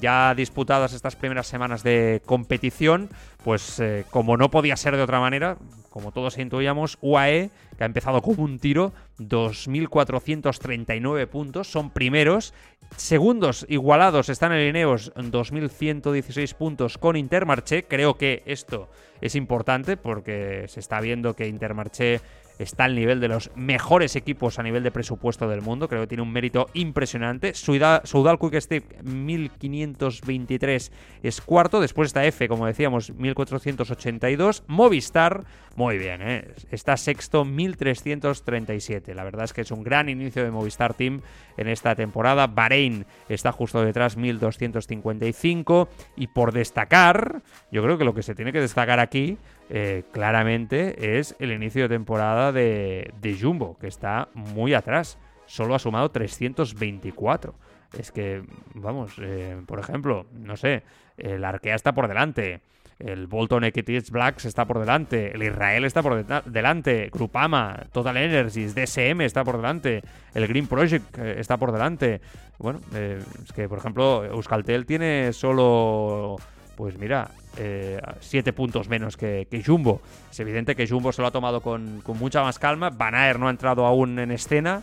[0.00, 3.08] ya disputadas estas primeras semanas de competición,
[3.44, 5.56] pues como no podía ser de otra manera,
[5.90, 12.54] como todos intuíamos, UAE, que ha empezado como un tiro, 2.439 puntos, son primeros.
[12.96, 17.84] Segundos igualados están en Ineos, 2.116 puntos con Intermarché.
[17.84, 22.20] Creo que esto es importante porque se está viendo que Intermarché
[22.60, 25.88] está al nivel de los mejores equipos a nivel de presupuesto del mundo.
[25.88, 27.54] Creo que tiene un mérito impresionante.
[27.54, 30.92] Soudal Quick Step 1523
[31.22, 31.80] es cuarto.
[31.80, 34.64] Después está F, como decíamos, 1482.
[34.66, 35.44] Movistar,
[35.74, 36.48] muy bien, ¿eh?
[36.70, 39.14] está sexto, 1337.
[39.14, 41.22] La verdad es que es un gran inicio de Movistar Team
[41.56, 42.46] en esta temporada.
[42.46, 45.88] Bahrein está justo detrás, 1255.
[46.16, 47.42] Y por destacar,
[47.72, 49.38] yo creo que lo que se tiene que destacar aquí
[49.72, 55.16] eh, claramente es el inicio de temporada de, Jumbo, que está muy atrás.
[55.46, 57.54] Solo ha sumado 324.
[57.96, 58.42] Es que,
[58.74, 60.82] vamos, eh, por ejemplo, no sé,
[61.16, 62.62] el Arkea está por delante.
[62.98, 65.32] El Bolton Equities Blacks está por delante.
[65.32, 67.08] El Israel está por delante.
[67.12, 70.02] Grupama, Total Energies, DSM está por delante.
[70.34, 72.20] El Green Project eh, está por delante.
[72.58, 76.38] Bueno, es que, por ejemplo, Euskaltel tiene solo
[76.80, 80.00] pues mira, eh, siete puntos menos que, Jumbo.
[80.30, 82.88] Es evidente que Jumbo se lo ha tomado con, mucha más calma.
[82.88, 84.80] Van no ha entrado aún en escena.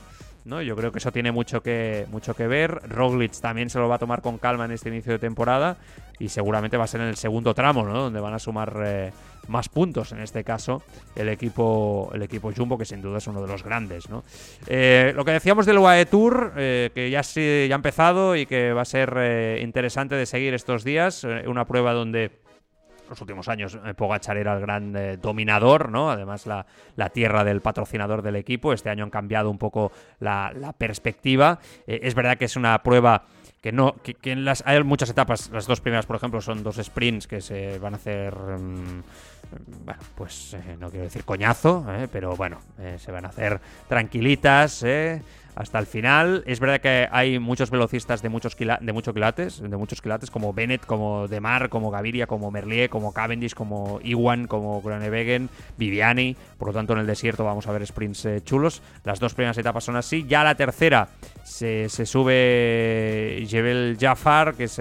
[0.48, 0.62] ¿No?
[0.62, 2.82] Yo creo que eso tiene mucho que, mucho que ver.
[2.90, 5.78] Roglic también se lo va a tomar con calma en este inicio de temporada
[6.20, 8.04] y seguramente va a ser en el segundo tramo, ¿no?
[8.04, 9.12] Donde van a sumar eh,
[9.50, 10.82] más puntos, en este caso,
[11.16, 14.24] el equipo, el equipo Jumbo, que sin duda es uno de los grandes, ¿no?
[14.66, 18.74] Eh, lo que decíamos del UAE Tour, eh, que ya, ya ha empezado y que
[18.74, 22.32] va a ser interesante de seguir estos días, una prueba donde
[23.10, 26.12] los últimos años Pogachar era el gran dominador, ¿no?
[26.12, 26.66] Además la,
[27.10, 28.74] tierra del patrocinador del equipo.
[28.74, 31.60] Este año han cambiado un poco la, perspectiva.
[31.86, 33.24] es verdad que es una prueba
[33.62, 36.78] que no que, en las hay muchas etapas las dos primeras por ejemplo son dos
[36.78, 39.04] sprints que se van a hacer mm,
[39.86, 43.60] bueno pues eh, no quiero decir coñazo eh, pero bueno eh, se van a hacer
[43.88, 44.84] tranquilitas
[45.58, 46.44] hasta el final.
[46.46, 50.86] Es verdad que hay muchos velocistas de muchos, de muchos quilates, de muchos como Bennett,
[50.86, 56.36] como Demar, como Gaviria, como Merlier, como Cavendish, como Iwan, como Gronewegen, Viviani.
[56.60, 58.84] Por lo tanto, en el desierto vamos a ver sprints eh, chulos.
[59.04, 60.26] Las dos primeras etapas son así.
[60.28, 61.10] Ya la tercera
[61.44, 64.80] se, sube Jebel Jafar, que es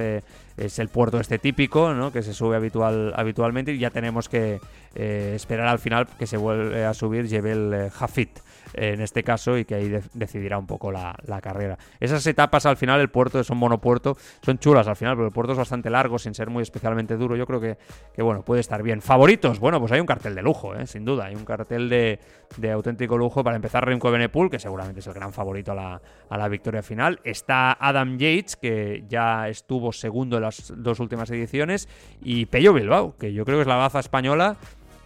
[0.56, 2.10] es el puerto este típico, ¿no?
[2.10, 4.58] que se sube habitual, habitualmente y ya tenemos que
[4.94, 8.30] eh, esperar al final que se vuelva a subir Jebel eh, Hafit
[8.76, 11.78] en este caso y que ahí decidirá un poco la, carrera.
[12.00, 15.32] Esas etapas al final, el puerto es un monopuerto, son chulas al final, pero el
[15.32, 17.36] puerto es bastante largo sin ser muy especialmente duro.
[17.36, 17.78] Yo creo que,
[18.14, 19.02] que bueno, puede estar bien.
[19.02, 19.58] ¿Favoritos?
[19.58, 20.86] Bueno, pues hay un cartel de lujo, ¿eh?
[20.86, 21.26] sin duda.
[21.26, 22.18] Hay un cartel de,
[22.70, 23.44] auténtico lujo.
[23.44, 24.10] Para empezar, Remco
[24.50, 27.20] que seguramente es el gran favorito a la, a la victoria final.
[27.24, 31.88] Está Adam Yates, que ya estuvo segundo en las dos últimas ediciones.
[32.20, 34.56] Y Pello Bilbao, que yo creo que es la baza española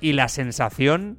[0.01, 1.19] y la sensación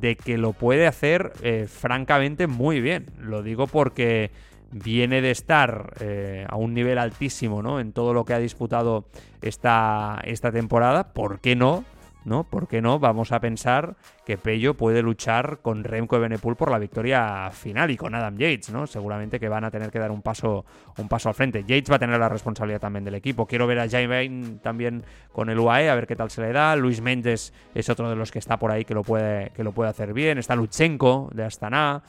[0.00, 3.06] de que lo puede hacer eh, francamente muy bien.
[3.20, 4.30] Lo digo porque
[4.70, 7.78] viene de estar eh, a un nivel altísimo ¿no?
[7.78, 9.04] en todo lo que ha disputado
[9.42, 11.12] esta, esta temporada.
[11.12, 11.84] ¿Por qué no?
[12.24, 12.44] ¿No?
[12.44, 12.98] ¿Por qué no?
[12.98, 17.96] Vamos a pensar que Pello puede luchar con Remco Evenepoel por la victoria final y
[17.96, 18.86] con Adam Yates, ¿no?
[18.86, 20.64] Seguramente que van a tener que dar un paso,
[20.98, 21.64] un paso al frente.
[21.64, 23.46] Yates va a tener la responsabilidad también del equipo.
[23.46, 26.76] Quiero ver a Jaime también con el UAE, a ver qué tal se le da.
[26.76, 29.72] Luis Méndez es otro de los que está por ahí que lo puede, que lo
[29.72, 30.38] puede hacer bien.
[30.38, 32.02] Está Luchenko de Astana.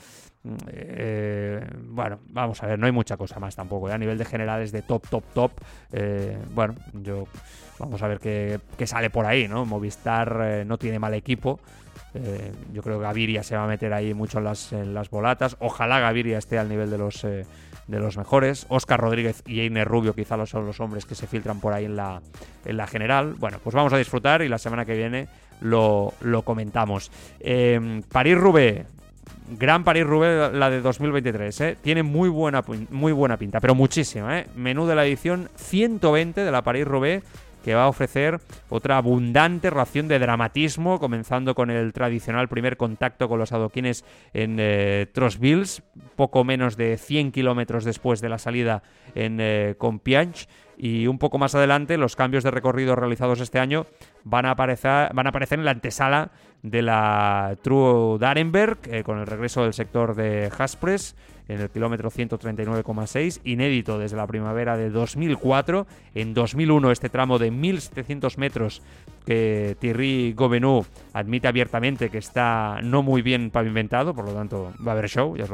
[0.68, 3.88] Eh, bueno, vamos a ver, no hay mucha cosa más tampoco.
[3.88, 3.92] ¿eh?
[3.92, 5.52] A nivel de generales de top, top, top.
[5.92, 7.26] Eh, bueno, yo
[7.78, 9.64] vamos a ver qué, sale por ahí, ¿no?
[9.64, 11.60] Movistar no tiene mal equipo.
[12.72, 15.56] yo creo que Gaviria se va a meter ahí mucho en las, en las bolatas.
[15.60, 17.46] Ojalá Gaviria esté al nivel de los, de
[17.88, 18.66] los mejores.
[18.68, 21.96] Oscar Rodríguez y Einer Rubio quizá son los hombres que se filtran por ahí en
[21.96, 22.20] la,
[22.64, 23.34] en la general.
[23.34, 25.26] Bueno, pues vamos a disfrutar y la semana que viene
[25.60, 27.10] lo, lo comentamos.
[27.40, 28.93] París-Roubaix
[29.48, 31.76] Gran París-Roubaix, la de 2023, ¿eh?
[31.82, 34.46] Tiene muy buena, muy buena pinta, pero muchísima, ¿eh?
[34.56, 37.22] Menú de la edición 120 de la París-Roubaix
[37.64, 43.26] que va a ofrecer otra abundante ración de dramatismo, comenzando con el tradicional primer contacto
[43.26, 44.04] con los adoquines
[44.34, 45.06] en eh,
[46.14, 48.82] poco menos de 100 kilómetros después de la salida
[49.14, 50.46] en eh, Compiègne.
[50.76, 53.86] Y un poco más adelante, los cambios de recorrido realizados este año
[54.24, 56.32] van a aparecer, van a aparecer en la antesala
[56.64, 61.14] de la True Darenberg, eh, con el regreso del sector de Haspres
[61.46, 65.86] en el kilómetro 139,6, inédito desde la primavera de 2004.
[66.14, 68.82] En 2001 este tramo de 1.700 metros
[69.24, 74.92] que Thierry Gobenou admite abiertamente que está no muy bien pavimentado, por lo tanto va
[74.92, 75.46] a haber show, ya,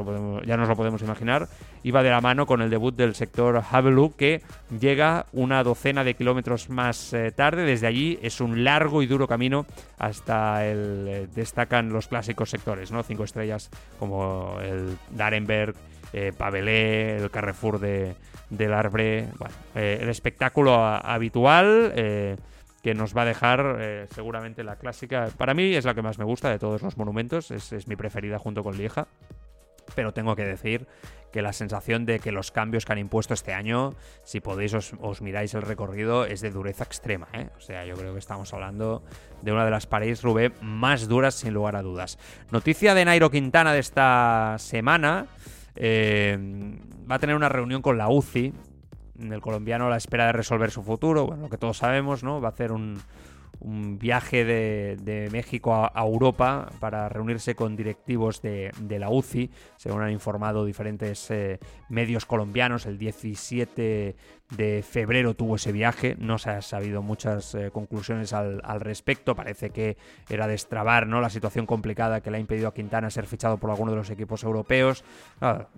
[0.57, 1.49] nos lo podemos imaginar,
[1.83, 4.43] y va de la mano con el debut del sector Havelock que
[4.79, 9.29] llega una docena de kilómetros más eh, tarde, desde allí es un largo y duro
[9.29, 9.67] camino
[9.99, 13.03] hasta el eh, destacan los clásicos sectores, ¿no?
[13.03, 15.75] Cinco estrellas como el Darenberg,
[16.13, 18.15] eh, Pavelé, el Carrefour de,
[18.49, 21.93] del Arbre, bueno, el espectáculo habitual
[22.83, 25.29] que nos va a dejar eh, seguramente la clásica.
[25.37, 28.39] Para mí es la que más me gusta de todos los monumentos, es, mi preferida
[28.39, 29.09] junto con Lieja.
[29.97, 30.87] Pero tengo que decir
[31.33, 35.21] que la sensación de que los cambios que han impuesto este año, si podéis os,
[35.21, 37.29] miráis el recorrido, es de dureza extrema.
[37.33, 37.49] ¿eh?
[37.57, 39.03] O sea, yo creo que estamos hablando
[39.43, 42.19] de una de las París Roubaix más duras sin lugar a dudas.
[42.53, 45.27] Noticia de Nairo Quintana de esta semana.
[45.75, 46.39] Eh,
[47.11, 48.53] va a tener una reunión con la UCI
[49.21, 52.41] el colombiano a la espera de resolver su futuro, bueno, lo que todos sabemos, ¿no?
[52.41, 52.99] Va a hacer un,
[53.61, 60.13] un viaje de, México a, Europa para reunirse con directivos de, la UCI, según han
[60.13, 62.87] informado diferentes eh, medios colombianos.
[62.87, 64.17] El 17
[64.51, 69.71] de febrero tuvo ese viaje, no se han sabido muchas eh, conclusiones al, respecto, parece
[69.71, 69.97] que
[70.29, 71.21] era destrabar ¿no?
[71.21, 74.11] la situación complicada que le ha impedido a Quintana ser fichado por alguno de los
[74.11, 75.05] equipos europeos.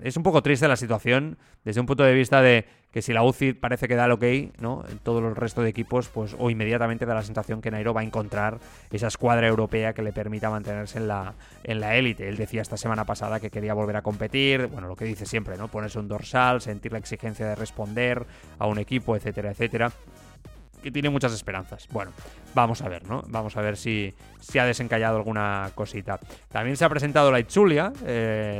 [0.02, 3.22] es un poco triste la situación desde un punto de vista de que si la
[3.22, 4.24] UCI parece que da el ok,
[4.60, 4.84] ¿no?
[4.88, 8.02] En todos los restos de equipos, pues o inmediatamente da la sensación que Nairo va
[8.02, 8.58] a encontrar
[8.90, 12.28] esa escuadra europea que le permita mantenerse en la en la élite.
[12.28, 15.56] Él decía esta semana pasada que quería volver a competir, bueno, lo que dice siempre,
[15.56, 15.68] ¿no?
[15.68, 18.26] Ponerse un dorsal, sentir la exigencia de responder
[18.62, 19.92] a un equipo, etcétera, etcétera
[20.82, 21.88] que tiene muchas esperanzas.
[21.90, 22.10] Bueno,
[22.54, 23.22] vamos a ver, ¿no?
[23.28, 26.18] Vamos a ver si, si ha desencallado alguna cosita.
[26.50, 27.92] También se ha presentado la Itzulia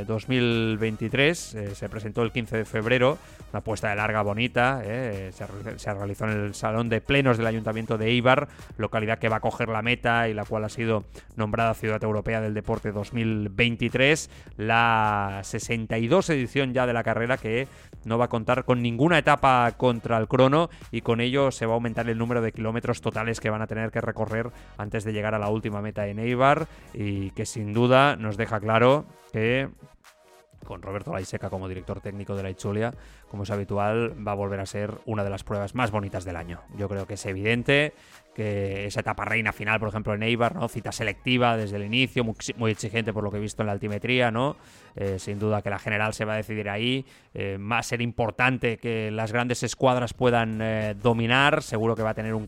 [0.07, 3.17] 2023, eh, eh, se presentó el 15 de febrero,
[3.53, 5.45] una puesta de larga bonita, eh, se,
[5.77, 9.41] se, realizó en el Salón de Plenos del Ayuntamiento de Ibar, localidad que va a
[9.41, 15.41] coger la meta y la cual ha sido nombrada Ciudad Europea del Deporte 2023, la
[15.43, 17.67] 62 edición ya de la carrera que
[18.05, 21.73] no va a contar con ninguna etapa contra el crono y con ello se va
[21.73, 25.13] a aumentar el número de kilómetros totales que van a tener que recorrer antes de
[25.13, 29.69] llegar a la última meta en Eibar y que sin duda nos deja claro que
[30.63, 32.93] con Roberto Laiseca como director técnico de la Ichulia,
[33.29, 36.35] como es habitual, va a volver a ser una de las pruebas más bonitas del
[36.35, 36.61] año.
[36.77, 37.93] Yo creo que es evidente
[38.33, 40.67] que esa etapa reina final, por ejemplo, en Eibar, ¿no?
[40.67, 44.31] Cita selectiva desde el inicio, muy, exigente por lo que he visto en la altimetría,
[44.31, 44.55] ¿no?
[44.95, 47.05] Eh, sin duda que la general se va a decidir ahí.
[47.33, 51.63] Eh, va a ser importante que las grandes escuadras puedan eh, dominar.
[51.63, 52.45] Seguro que va a tener un,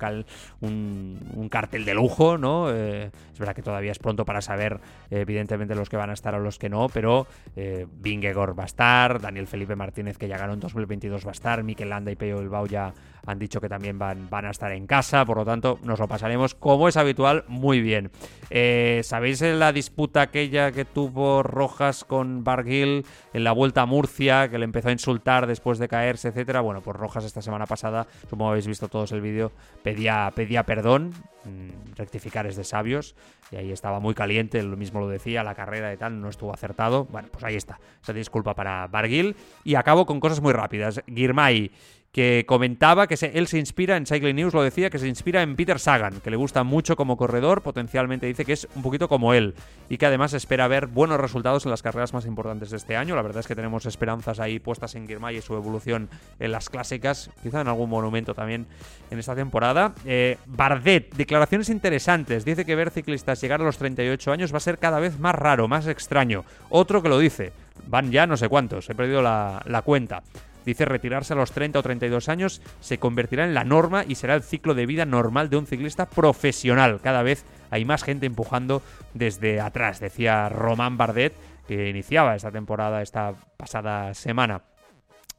[0.62, 2.70] un, cartel de lujo, ¿no?
[2.70, 4.80] es verdad que todavía es pronto para saber,
[5.10, 9.22] evidentemente, los que van a estar o los que no, pero Vingegor va a estar,
[9.22, 12.40] Daniel Felipe Martínez, que ya ganó en 2022, va a estar, Mikel Landa y Peyo
[12.40, 12.94] Bilbao ya
[13.26, 16.08] han dicho que también van, van a estar en casa, por lo tanto nos lo
[16.08, 18.12] pasaremos como es habitual muy bien.
[18.50, 24.50] Eh, ¿Sabéis la disputa aquella que tuvo Rojas con Barguil en la vuelta a Murcia,
[24.50, 26.62] que le empezó a insultar después de caerse, etcétera.
[26.62, 29.52] Bueno, pues Rojas esta semana pasada, como habéis visto todos el vídeo,
[29.84, 31.13] pedía, pedía perdón,
[31.45, 33.15] mm, rectificar es de sabios,
[33.52, 36.54] y ahí estaba muy caliente, lo mismo lo decía, la carrera y tal, no estuvo
[36.54, 37.06] acertado.
[37.06, 39.36] Bueno, pues ahí está, esa disculpa para Barguil.
[39.63, 41.02] Y acabo con cosas muy rápidas.
[41.08, 41.71] Girmay
[42.15, 45.58] que comentaba que él se inspira, en Cycling News lo decía, que se inspira en
[45.58, 49.34] Peter Sagan, que le gusta mucho como corredor, potencialmente dice que es un poquito como
[49.34, 49.54] él
[49.89, 53.17] y que además espera ver buenos resultados en las carreras más importantes de este año.
[53.17, 56.08] La verdad es que tenemos esperanzas ahí puestas en Girmay y su evolución
[56.39, 58.65] en las clásicas, quizá en algún monumento también
[59.12, 59.93] en esta temporada.
[60.06, 64.62] Eh, Bardet, declaraciones interesantes, dice que ver ciclistas llegar a los 38 años va a
[64.62, 66.45] ser cada vez más raro, más extraño.
[66.69, 67.51] Otro que lo dice,
[67.88, 70.23] van ya no sé cuántos, he perdido la, la cuenta.
[70.65, 74.36] Dice retirarse a los 30 o 32 años se convertirá en la norma y será
[74.36, 76.99] el ciclo de vida normal de un ciclista profesional.
[77.01, 78.82] Cada vez hay más gente empujando
[79.13, 81.34] desde atrás, decía Román Bardet,
[81.67, 84.62] que iniciaba esta temporada esta pasada semana.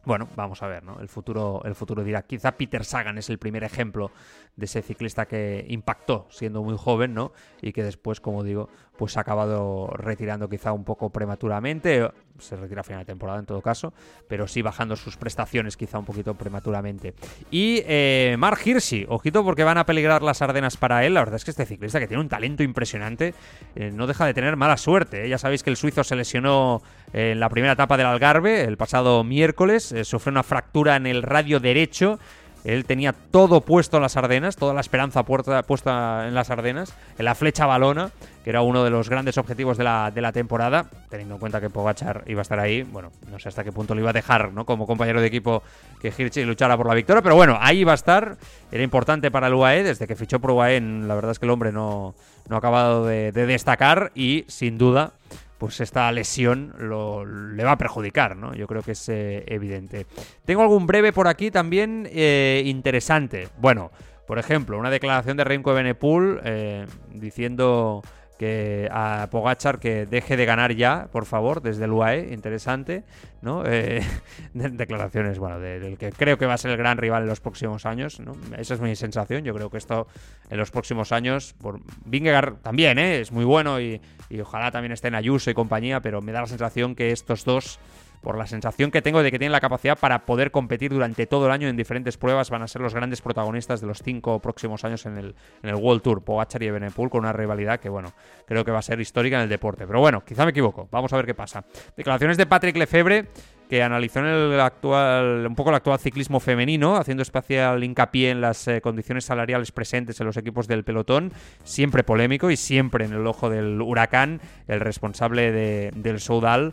[0.05, 1.01] Bueno, vamos a ver, ¿no?
[1.01, 2.23] El futuro, el futuro dirá.
[2.23, 4.13] Quizá Peter Sagan es el primer ejemplo
[4.57, 7.33] de ese ciclista que impactó siendo muy joven, ¿no?
[7.61, 12.11] Y que después, como digo, pues ha acabado retirando quizá un poco prematuramente.
[12.39, 13.93] Se retira a final de temporada en todo caso,
[14.29, 17.15] pero sí bajando sus prestaciones quizá un poquito prematuramente.
[17.51, 21.15] Y eh, Mark Hirschi, ojito porque van a peligrar las Ardenas para él.
[21.15, 23.35] La verdad es que este ciclista que tiene un talento impresionante
[23.75, 25.27] eh, no deja de tener mala suerte.
[25.27, 25.29] ¿eh?
[25.29, 29.23] Ya sabéis que el suizo se lesionó en la primera etapa del Algarve el pasado
[29.23, 32.19] miércoles, sufrió una fractura en el radio derecho
[32.67, 37.25] él tenía todo puesto en las Ardenas, toda la esperanza puesta en las Ardenas, en
[37.25, 38.11] la flecha balona,
[38.43, 41.61] que era uno de los grandes objetivos de la, de la temporada, teniendo en cuenta
[41.61, 42.83] que Pogachar iba a estar ahí.
[42.83, 44.67] Bueno, no sé hasta qué punto lo iba a dejar ¿no?
[44.67, 45.63] como compañero de equipo
[46.01, 48.37] que Hirschi luchara por la victoria, pero bueno, ahí iba a estar.
[48.73, 51.51] Era importante para el UAE, desde que fichó por UAE, la verdad es que el
[51.51, 52.17] hombre no,
[52.49, 55.13] no ha acabado de destacar y sin duda
[55.59, 58.55] pues esta lesión lo, le va a perjudicar, ¿no?
[58.55, 60.07] Yo creo que es eh, evidente.
[60.45, 63.49] Tengo algún breve por aquí también eh, interesante.
[63.59, 63.91] Bueno,
[64.27, 68.03] por ejemplo, una declaración de Remco Benepul eh, diciendo
[68.39, 73.05] que a Pogachar que deje de ganar ya, por favor, desde el UAE, interesante,
[73.41, 73.65] ¿no?
[73.67, 74.03] Eh,
[74.55, 77.87] declaraciones, bueno, del que creo que va a ser el gran rival en los próximos
[77.87, 78.33] años, ¿no?
[78.59, 80.07] Esa es mi sensación, yo creo que esto
[80.51, 83.21] en los próximos años, por Vingegaard también, ¿eh?
[83.21, 86.41] Es muy bueno y, y ojalá también esté en Ayuso y compañía, pero me da
[86.41, 87.79] la sensación que estos dos
[88.27, 91.47] por la sensación que tengo de que tienen la capacidad para poder competir durante todo
[91.47, 94.85] el año en diferentes pruebas, van a ser los grandes protagonistas de los cinco próximos
[94.85, 98.13] años en el, en el World Tour, Pogachar y Evenepoel, con una rivalidad que, bueno,
[98.47, 99.87] creo que va a ser histórica en el deporte.
[99.87, 101.65] Pero bueno, quizá me equivoco, vamos a ver qué pasa.
[101.97, 103.29] Declaraciones de Patrick Lefebvre
[103.69, 108.41] que analizó en el actual, un poco el actual ciclismo femenino, haciendo especial hincapié en
[108.41, 111.33] las eh, condiciones salariales presentes en los equipos del pelotón,
[111.65, 116.73] siempre polémico y siempre en el ojo del huracán, el responsable de, del Soudal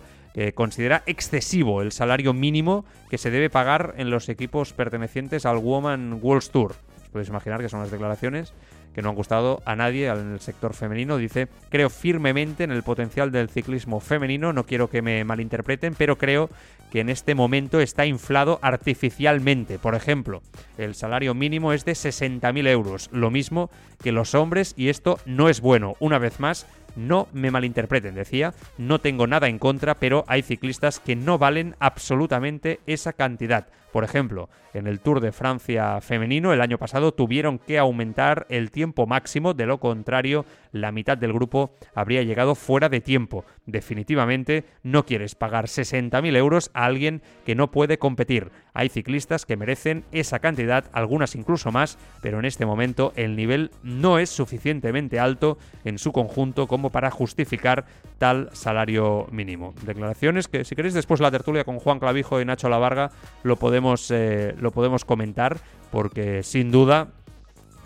[0.56, 6.18] considera excesivo el salario mínimo que se debe pagar en los equipos pertenecientes al Woman
[6.24, 6.76] World Tour.
[7.12, 8.52] podéis imaginar que son las declaraciones
[8.94, 11.18] que no han gustado a nadie en el sector femenino.
[11.18, 16.18] Dice, creo firmemente en el potencial del ciclismo femenino, no quiero que me malinterpreten, pero
[16.18, 16.50] creo
[16.92, 19.80] que en este momento está inflado artificialmente.
[19.80, 20.44] Por ejemplo,
[20.78, 23.72] el salario mínimo es de 60.000 euros, lo mismo
[24.04, 25.96] que los hombres, y esto no es bueno.
[26.00, 31.00] Una vez más, no me malinterpreten, decía, no tengo nada en contra, pero hay ciclistas
[31.00, 33.68] que no valen absolutamente esa cantidad.
[33.94, 38.72] Por ejemplo, en el Tour de Francia femenino el año pasado tuvieron que aumentar el
[38.72, 43.46] tiempo máximo, de lo contrario la mitad del grupo habría llegado fuera de tiempo.
[43.68, 48.52] Definitivamente no quieres pagar 60.000 euros a alguien que no puede competir.
[48.74, 53.70] Hay ciclistas que merecen esa cantidad, algunas incluso más, pero en este momento el nivel
[53.84, 57.86] no es suficientemente alto en su conjunto como para justificar
[58.18, 59.76] tal salario mínimo.
[59.86, 63.12] Declaraciones que si queréis después la tertulia con Juan Clavijo y Nacho Lavarga
[63.44, 65.60] lo podemos, eh, lo podemos comentar
[65.92, 67.10] porque sin duda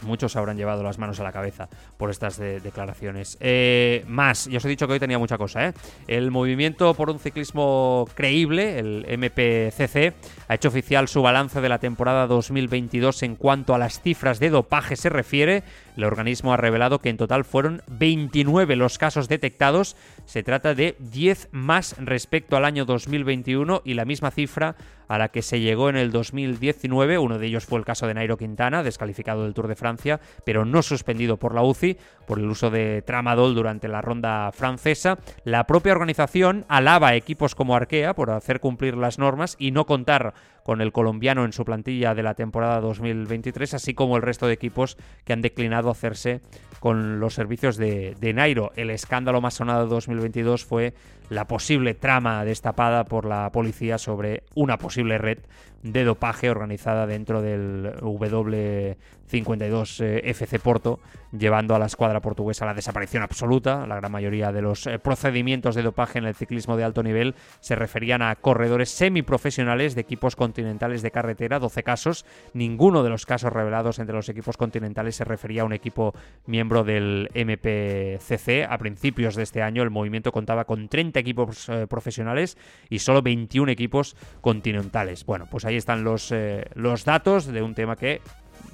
[0.03, 3.37] muchos habrán llevado las manos a la cabeza por estas declaraciones.
[3.39, 5.67] Eh, más, yo os he dicho que hoy tenía mucha cosa.
[5.67, 5.73] ¿eh?
[6.07, 10.13] El movimiento por un ciclismo creíble, el MPCC,
[10.47, 14.49] ha hecho oficial su balance de la temporada 2022 en cuanto a las cifras de
[14.49, 15.63] dopaje se refiere.
[15.97, 19.95] El organismo ha revelado que en total fueron 29 los casos detectados.
[20.25, 24.75] Se trata de 10 más respecto al año 2021 y la misma cifra
[25.07, 27.17] a la que se llegó en el 2019.
[27.17, 30.65] Uno de ellos fue el caso de Nairo Quintana, descalificado del Tour de Francia, pero
[30.65, 35.17] no suspendido por la UCI por el uso de tramadol durante la ronda francesa.
[35.45, 39.85] La propia organización alaba a equipos como Arkea por hacer cumplir las normas y no
[39.85, 40.33] contar
[40.67, 44.53] con el colombiano en su plantilla de la temporada 2023, así como el resto de
[44.53, 46.41] equipos que han declinado hacerse
[46.81, 48.73] con los servicios de, de Nairo.
[48.75, 50.93] El escándalo más sonado de 2022 fue
[51.29, 55.39] la posible trama destapada por la policía sobre una posible red
[55.83, 60.99] de dopaje organizada dentro del W52 eh, FC Porto,
[61.31, 63.87] llevando a la escuadra portuguesa a la desaparición absoluta.
[63.87, 67.35] La gran mayoría de los eh, procedimientos de dopaje en el ciclismo de alto nivel
[67.59, 72.25] se referían a corredores semiprofesionales de equipos continentales de carretera, 12 casos.
[72.53, 76.13] Ninguno de los casos revelados entre los equipos continentales se refería a un equipo
[76.45, 78.69] miembro del MPCC.
[78.69, 82.57] A principios de este año el movimiento contaba con 30 equipos eh, profesionales
[82.89, 85.25] y solo 21 equipos continentales.
[85.25, 88.21] Bueno, pues ahí están los, eh, los datos de un tema que,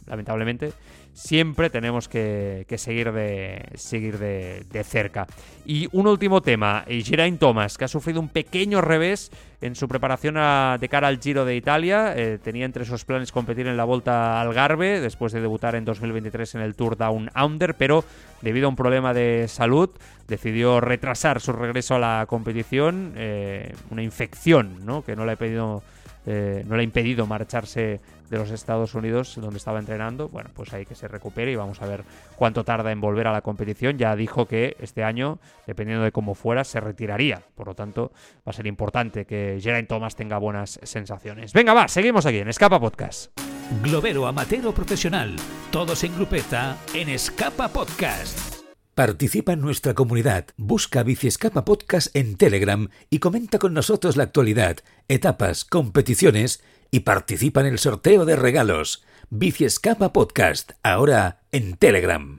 [0.07, 0.73] lamentablemente,
[1.13, 5.27] siempre tenemos que, seguir, de, seguir de, cerca.
[5.65, 9.31] Y un último tema, Geraint Thomas, que ha sufrido un pequeño revés
[9.61, 12.13] en su preparación de cara al Giro de Italia.
[12.17, 15.85] Eh, tenía entre sus planes competir en la Volta al Garbe, después de debutar en
[15.85, 18.03] 2023 en el Tour Down Under, pero
[18.41, 19.89] debido a un problema de salud
[20.27, 25.03] decidió retrasar su regreso a la competición, eh, una infección ¿no?
[25.03, 25.83] que no le ha pedido
[26.25, 27.99] eh, no le ha impedido marcharse
[28.29, 30.29] de los Estados Unidos donde estaba entrenando.
[30.29, 32.03] Bueno, pues ahí que se recupere y vamos a ver
[32.35, 33.97] cuánto tarda en volver a la competición.
[33.97, 37.41] Ya dijo que este año, dependiendo de cómo fuera, se retiraría.
[37.55, 41.53] Por lo tanto, va a ser importante que Geraint Thomas tenga buenas sensaciones.
[41.53, 43.37] Venga, va, seguimos aquí en Escapa Podcast.
[43.81, 45.35] Globero amateur o profesional,
[45.71, 48.52] todos en grupeta en Escapa Podcast.
[48.95, 54.77] Participa en nuestra comunidad, busca Biciescapa Podcast en Telegram y comenta con nosotros la actualidad,
[55.07, 59.03] etapas, competiciones y participa en el sorteo de regalos.
[59.31, 62.37] Biciescapa Podcast, ahora en Telegram.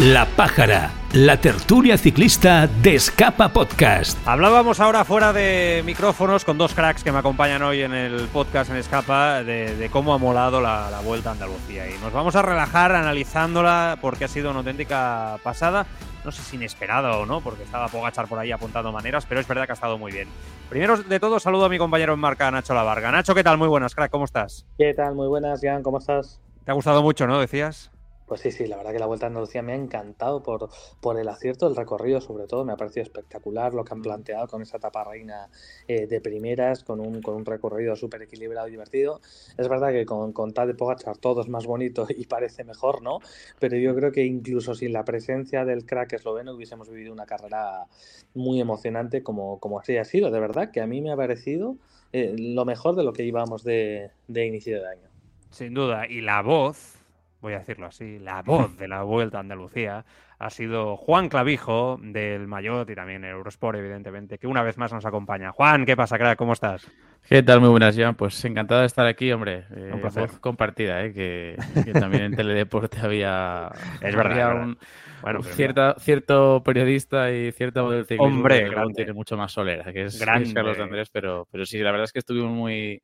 [0.00, 4.16] La Pájara, la tertulia ciclista de Escapa Podcast.
[4.26, 8.70] Hablábamos ahora fuera de micrófonos con dos cracks que me acompañan hoy en el podcast
[8.70, 11.86] en Escapa de, cómo ha molado la, Vuelta a Andalucía.
[11.86, 15.84] Y nos vamos a relajar analizándola porque ha sido una auténtica pasada.
[16.24, 19.46] No sé si inesperada o no, porque estaba Pogachar por ahí apuntando maneras, pero es
[19.46, 20.28] verdad que ha estado muy bien.
[20.70, 23.12] Primero de todo, saludo a mi compañero en marca, Nacho Lavarga.
[23.12, 23.58] Nacho, ¿qué tal?
[23.58, 24.64] Muy buenas, crack, ¿cómo estás?
[24.78, 25.14] ¿Qué tal?
[25.14, 26.40] Muy buenas, Jan, ¿cómo estás?
[26.64, 27.38] Te ha gustado mucho, ¿no?
[27.38, 27.90] Decías.
[28.30, 30.70] Pues sí, sí, la verdad que la Vuelta a Andalucía me ha encantado por,
[31.00, 32.64] por el acierto del recorrido, sobre todo.
[32.64, 35.48] Me ha parecido espectacular lo que han planteado con esa etapa reina
[35.88, 39.20] eh, de primeras, con un, con un recorrido súper equilibrado y divertido.
[39.58, 43.18] Es verdad que con, con de Pogachar todo es más bonito y parece mejor, ¿no?
[43.58, 47.86] Pero yo creo que incluso sin la presencia del crack esloveno hubiésemos vivido una carrera
[48.34, 50.30] muy emocionante como, como así ha sido.
[50.30, 51.78] De verdad que a mí me ha parecido
[52.12, 55.08] eh, lo mejor de lo que íbamos de, de inicio de año.
[55.50, 56.06] Sin duda.
[56.06, 56.99] Y la voz
[57.40, 60.04] voy a decirlo así, la voz de la Vuelta a Andalucía
[60.38, 64.92] ha sido Juan Clavijo del Mayot y también el Eurosport, evidentemente, que una vez más
[64.92, 65.52] nos acompaña.
[65.52, 66.38] Juan, ¿qué pasa, crack?
[66.38, 66.90] ¿Cómo estás?
[67.28, 67.60] ¿Qué tal?
[67.60, 68.14] Muy buenas, Jan.
[68.14, 69.64] Pues encantado de estar aquí, hombre.
[69.70, 70.30] Un eh, placer.
[70.40, 71.12] compartida, ¿eh?
[71.12, 71.56] que,
[71.92, 73.70] también en Teledeporte había,
[74.00, 74.78] es verdad, un,
[75.20, 80.18] bueno, cierto periodista y cierta voz del Hombre, que tiene mucho más solera, que es,
[80.18, 83.02] Carlos Andrés, pero, pero sí, la verdad es que estuvimos muy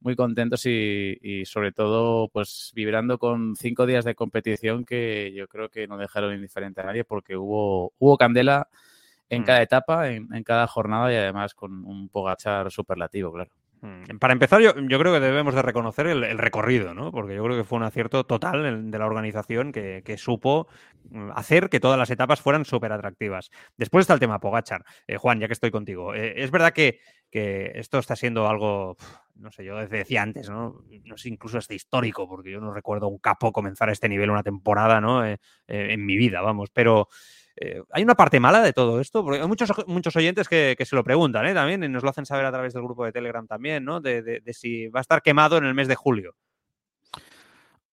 [0.00, 5.68] muy contentos y, sobre todo pues vibrando con cinco días de competición que yo creo
[5.68, 8.68] que no dejaron indiferente a nadie porque hubo, hubo candela
[9.28, 9.44] en mm.
[9.44, 13.50] cada etapa, en, cada jornada y además con un Pogachar superlativo, claro.
[13.80, 14.18] Mm.
[14.18, 17.12] Para empezar, yo, creo que debemos de reconocer el, recorrido, ¿no?
[17.12, 20.68] Porque yo creo que fue un acierto total de la organización que, supo
[21.10, 23.50] mm, hacer que todas las etapas fueran súper atractivas.
[23.76, 24.84] Después está el tema Pogachar.
[25.06, 27.00] Eh, Juan, ya que estoy contigo, eh, es verdad que,
[27.30, 28.96] que, esto está siendo algo,
[29.34, 30.82] no sé, yo decía antes, ¿no?
[31.04, 34.30] No sé, incluso este histórico, porque yo no recuerdo un capo comenzar a este nivel
[34.30, 35.26] una temporada, ¿no?
[35.26, 37.08] Eh, en mi vida, vamos, pero...
[37.58, 39.24] Eh, ¿Hay una parte mala de todo esto?
[39.24, 41.54] Porque hay muchos, muchos oyentes que, se lo preguntan ¿eh?
[41.54, 44.00] también y nos lo hacen saber a través del grupo de Telegram también, ¿no?
[44.00, 46.36] De, si va a estar quemado en el mes de julio.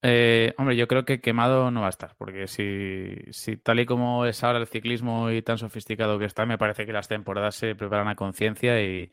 [0.01, 3.86] Eh, hombre, yo creo que quemado no va a estar, porque si, si, tal y
[3.86, 7.55] como es ahora el ciclismo y tan sofisticado que está, me parece que las temporadas
[7.55, 9.11] se preparan a conciencia y,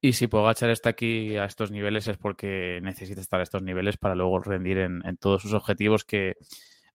[0.00, 3.98] y, si Pogachar está aquí a estos niveles es porque necesita estar a estos niveles
[3.98, 6.34] para luego rendir en todos sus objetivos que,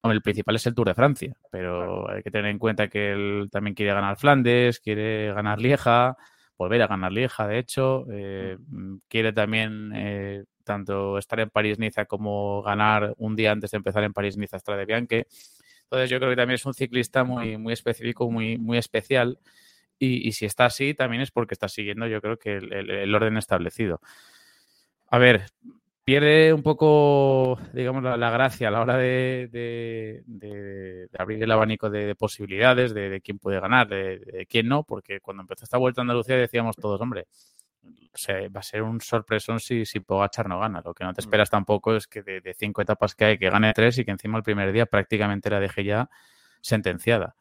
[0.03, 3.49] el principal es el Tour de Francia, pero hay que tener en cuenta que él
[3.51, 6.17] también quiere ganar Flandes, quiere ganar Lieja,
[6.57, 12.05] volver a ganar Lieja, de hecho, eh, mm, quiere también eh, tanto estar en París-Niza
[12.05, 15.27] como ganar un día antes de empezar en París-Niza Strade Bianche.
[15.83, 19.39] Entonces yo creo que también es un ciclista muy, muy específico, muy, muy especial.
[19.99, 24.01] Y, si está así, también es porque está siguiendo, yo creo que el orden establecido.
[25.11, 25.43] A ver,
[26.11, 30.21] pierde un poco, digamos, la, gracia a la hora de,
[31.17, 35.63] abrir el abanico de, posibilidades, de, quién puede ganar, de, quién no, porque cuando empezó
[35.63, 37.27] esta vuelta a Andalucía decíamos todos, hombre,
[38.53, 40.81] va a ser un sorpresón si, si Pogachar no gana.
[40.83, 41.23] Lo que no te Mm.
[41.23, 44.11] esperas tampoco es que de, de cinco etapas que hay, que gane tres y que
[44.11, 46.09] encima el primer día prácticamente la deje ya
[46.59, 47.35] sentenciada.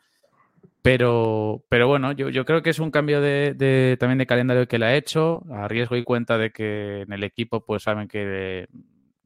[0.83, 4.66] Pero, pero bueno, yo, yo creo que es un cambio de, de- también de calendario
[4.66, 8.09] que le ha hecho, a riesgo y cuenta de que en el equipo pues saben
[8.09, 8.66] que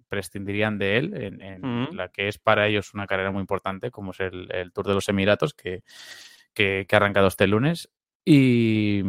[0.08, 4.20] prescindirían de él en, la que es para ellos una carrera muy importante, como es
[4.20, 5.82] el, el Tour de los Emiratos, que,
[6.52, 7.90] que, que ha arrancado este lunes.
[8.24, 9.02] Y,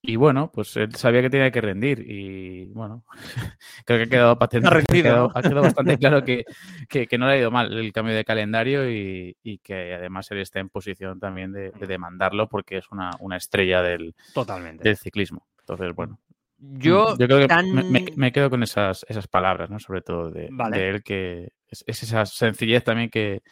[0.00, 3.04] y bueno, pues él sabía que tenía que rendir y bueno,
[3.84, 5.32] creo que ha quedado patente, Ha ha rendido, quedado, ¿no?
[5.34, 6.44] ha quedado bastante claro que,
[6.88, 10.30] que, que no le ha ido mal el cambio de calendario y, y que además
[10.30, 14.84] él está en posición también de, de demandarlo porque es una, una estrella del, Totalmente.
[14.84, 15.46] del ciclismo.
[15.60, 16.18] Entonces, bueno,
[16.58, 19.78] Yo, creo que tan- me, me- me quedo con esas, esas palabras, ¿no?
[19.78, 20.78] Sobre todo de, Vale.
[20.78, 23.42] de él, que es, es esa sencillez también que,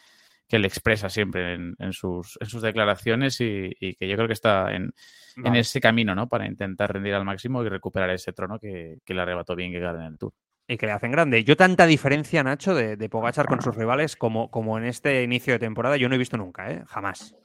[0.49, 4.27] que él expresa siempre en, en sus, en sus declaraciones y, y que yo creo
[4.27, 4.93] que está en,
[5.37, 6.29] en ese camino, ¿no?
[6.29, 9.79] Para intentar rendir al máximo y recuperar ese trono que, que le arrebató bien que
[9.79, 10.33] en el Tour.
[10.69, 11.45] Y que le hacen grande.
[11.45, 15.53] Yo tanta diferencia, Nacho, de, de Pogachar con sus rivales como, como en este inicio
[15.53, 16.83] de temporada, yo no he visto nunca, ¿eh?
[16.87, 17.37] Jamás.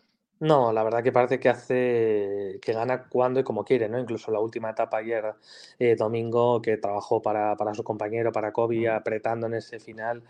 [0.42, 4.00] No, la verdad que parece que hace que gana cuando y como quiere, ¿no?
[4.00, 5.36] Incluso la última etapa ayer,
[5.78, 10.24] eh, domingo, que trabajó para, para su compañero, para Kobe, apretando en ese final,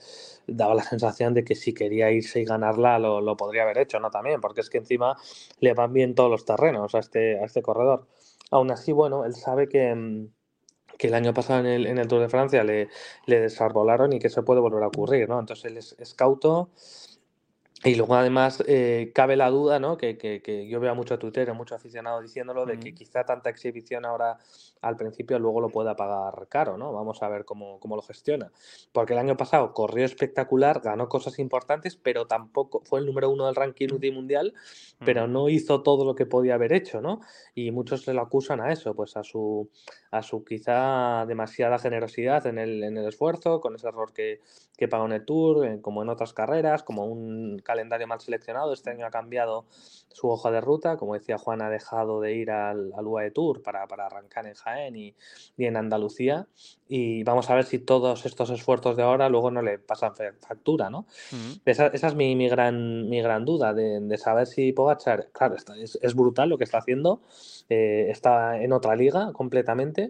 [0.48, 4.02] daba la sensación de que si quería irse y ganarla lo, lo podría haber hecho,
[4.02, 4.12] ¿no?
[4.12, 5.16] También, porque es que encima
[5.62, 8.06] le van bien todos los terrenos a este, a este corredor.
[8.52, 10.28] Aún así, bueno, él sabe que, mm,
[10.98, 12.90] que el año pasado en el, en el Tour de Francia le,
[13.26, 15.40] le desarbolaron y que eso puede volver a ocurrir, ¿no?
[15.40, 16.70] Entonces él es, es cauto.
[17.84, 19.98] Y luego además eh, cabe la duda, ¿no?
[19.98, 23.50] Que, que- que yo veo a mucho tuitero, mucho aficionado diciéndolo, de que quizá tanta
[23.50, 24.38] exhibición ahora
[24.82, 26.94] al principio luego lo pueda pagar caro, ¿no?
[26.94, 28.52] Vamos a ver cómo, cómo lo gestiona.
[28.92, 33.48] Porque el año pasado corrió espectacular, ganó cosas importantes, pero tampoco fue el número uno
[33.48, 34.54] del ranking UCI mundial,
[35.04, 37.22] pero no hizo todo lo que podía haber hecho, ¿no?
[37.56, 39.70] Y muchos se lo acusan a eso, pues a su,
[40.12, 44.42] a su quizá demasiada generosidad en el, en el esfuerzo, con ese error que,
[44.76, 48.74] que pagó en el Tour, eh, como en otras carreras, como un calendario mal seleccionado.
[48.74, 49.66] Este año ha cambiado
[50.10, 53.62] su hoja de ruta, como decía Juan, ha dejado de ir al, al UAE Tour
[53.64, 55.16] para, para arrancar en Jaén y,
[55.56, 56.46] y en Andalucía.
[56.90, 60.90] Y vamos a ver si todos estos esfuerzos de ahora luego no le pasan factura,
[60.90, 61.06] ¿no?
[61.64, 65.56] Esa, esa es mi, mi gran, mi gran duda de, de saber si Pogachar, claro,
[65.56, 67.22] está- es, es brutal lo que está haciendo,
[67.70, 70.01] eh, está en otra liga completamente,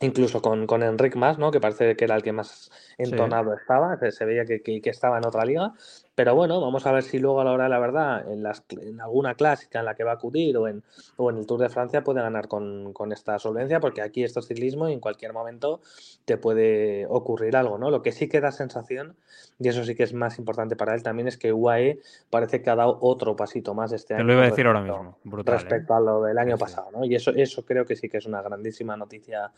[0.00, 1.50] incluso con, con Enric más, ¿no?
[1.50, 4.90] que parece que era el que más entonado estaba, se, se veía que, que- que
[4.90, 5.72] estaba en otra liga,
[6.20, 8.62] pero bueno, vamos a ver si luego a la hora de la verdad, en, las,
[8.78, 10.82] en alguna clásica en la que va a acudir o en,
[11.16, 14.40] o en el Tour de Francia puede ganar con, con esta solvencia, porque aquí esto
[14.40, 15.80] es ciclismo y en cualquier momento
[16.26, 17.90] te puede ocurrir algo, ¿no?
[17.90, 19.16] Lo que sí que da sensación,
[19.58, 22.68] y eso sí que es más importante para él también, es que UAE parece que
[22.68, 24.24] ha dado otro pasito más este Te año.
[24.24, 25.16] lo iba a decir ahora mismo.
[25.24, 25.54] Brutal.
[25.54, 25.58] ¿eh?
[25.58, 27.02] respecto a lo del año Sí, pasado, ¿no?
[27.06, 29.52] Y eso, eso creo que sí que es una grandísima noticia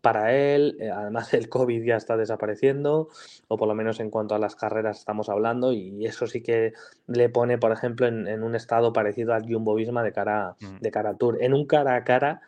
[0.00, 0.76] para él.
[0.80, 3.08] Eh, además, el COVID ya está desapareciendo,
[3.46, 6.72] o por lo menos en cuanto a las carreras estamos hablando, y eso sí que
[7.06, 10.78] le pone, por ejemplo, en, en un estado parecido al Jumbo Visma de cara, Mm.
[10.80, 11.38] de cara al Tour.
[11.40, 12.40] En un cara a cara,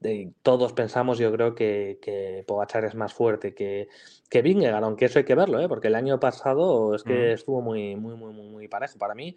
[0.00, 3.88] de- todos pensamos, yo creo que, que Pogacar es más fuerte que,
[4.28, 5.68] que Vingegaard, aunque eso hay que verlo, ¿eh?
[5.68, 7.34] porque el año pasado es que Mm.
[7.34, 8.98] estuvo muy, muy, muy, muy, parejo.
[8.98, 9.34] Para mí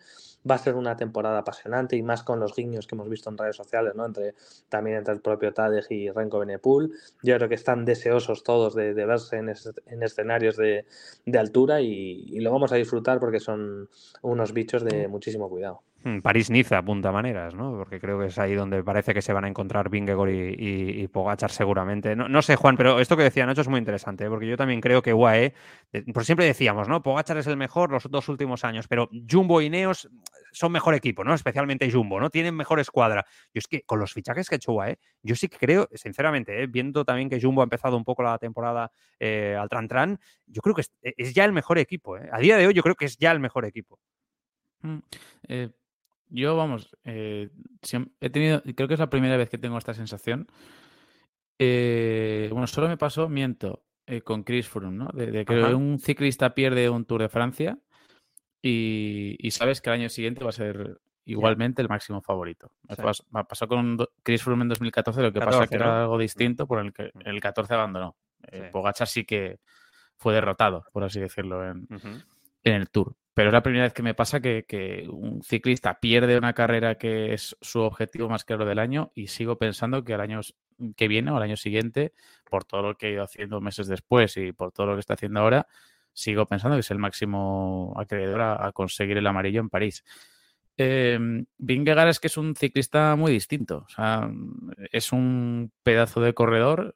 [0.49, 3.37] va a ser una temporada apasionante y más con los guiños que hemos visto en
[3.37, 4.05] redes sociales, ¿no?
[4.05, 4.35] Entre,
[4.67, 6.91] también entre el propio Tadej y Renko Benepul.
[7.23, 10.85] Yo creo que están deseosos todos de, de verse en, es- en escenarios de,
[11.25, 13.87] de altura y, y lo vamos a disfrutar porque son
[14.21, 15.83] unos bichos de muchísimo cuidado.
[16.03, 17.77] Mm, París-Niza, apunta maneras, ¿no?
[17.77, 21.07] Porque creo que es ahí donde parece que se van a encontrar Vingegaard y, y,
[21.07, 22.15] Pogachar seguramente.
[22.15, 24.29] No, no sé, Juan, pero esto que decía Nacho es muy interesante, ¿eh?
[24.29, 25.53] porque yo también creo que UAE,
[26.11, 27.03] por siempre decíamos, ¿no?
[27.03, 30.09] Pogachar es el mejor los dos últimos años, pero Jumbo y Neos
[30.51, 31.35] son mejor equipo, ¿no?
[31.35, 32.31] Especialmente Jumbo, ¿no?
[32.31, 33.23] Tienen mejor escuadra.
[33.53, 36.63] Yo es que con los fichajes que ha hecho UAE, yo sí que creo, sinceramente,
[36.63, 36.67] ¿eh?
[36.67, 40.73] viendo también que Jumbo ha empezado un poco la temporada eh, al tran-tran, yo creo
[40.73, 42.15] que es, ya el mejor equipo.
[42.15, 43.99] A día de hoy yo creo que es ya el mejor equipo.
[44.81, 44.97] Mm,
[45.47, 45.69] eh,
[46.31, 47.49] yo, vamos, eh,
[48.19, 50.47] he tenido, creo que es la primera vez que tengo esta sensación.
[51.59, 55.09] Eh, bueno, solo me pasó, miento, eh, con Chris Froome, ¿no?
[55.13, 55.75] De, de que Ajá.
[55.75, 57.77] un ciclista pierde un Tour de Francia
[58.61, 62.71] y, y sabes que el año siguiente va a ser igualmente el máximo favorito.
[62.89, 63.01] Me Sí.
[63.01, 66.17] pas- me pasó con Chris Froome en 2014, lo que pasa 14, que era algo
[66.17, 67.21] distinto por el que Mm.
[67.25, 68.15] el 14 abandonó.
[68.51, 69.05] Eh, Sí.
[69.05, 69.59] Sí que
[70.17, 71.87] fue derrotado, por así decirlo, en
[72.63, 73.15] el Tour.
[73.41, 77.33] Pero es la primera vez que me pasa que, un ciclista pierde una carrera que
[77.33, 80.41] es su objetivo más claro del año y sigo pensando que al año
[80.95, 82.13] que viene o al año siguiente,
[82.51, 85.15] por todo lo que he ido haciendo meses después y por todo lo que está
[85.15, 85.65] haciendo ahora,
[86.13, 90.03] sigo pensando que es el máximo acreedor a, conseguir el amarillo en París.
[90.77, 91.17] Eh,
[91.57, 93.85] Vingegaard es que es un ciclista muy distinto.
[93.87, 94.29] O sea,
[94.91, 96.95] es un pedazo de corredor,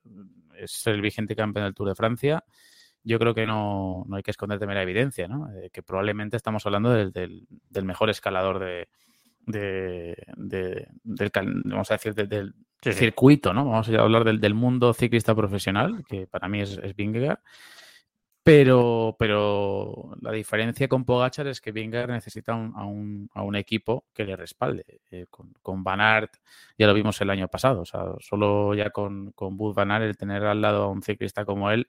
[0.60, 2.46] es el vigente campeón del Tour de Francia.
[3.06, 5.48] Yo creo que no, hay que esconder la evidencia, ¿no?
[5.72, 7.48] que probablemente estamos hablando del,
[7.84, 8.88] mejor escalador de,
[9.46, 10.88] del,
[11.66, 13.66] vamos a decir, del circuito, ¿no?
[13.66, 17.40] Vamos a hablar del, mundo ciclista profesional, que para mí es, es Vingegaard.
[18.46, 24.36] Pero, pero la diferencia con Pogachar es que Vingegaard necesita a, un, equipo que le
[24.36, 25.02] respalde.
[25.10, 26.36] Eh, con, con, Van Aert
[26.78, 27.82] ya lo vimos el año pasado.
[27.82, 31.02] O sea, solo ya con, con Bud Van Aert el tener al lado a un
[31.02, 31.88] ciclista como él,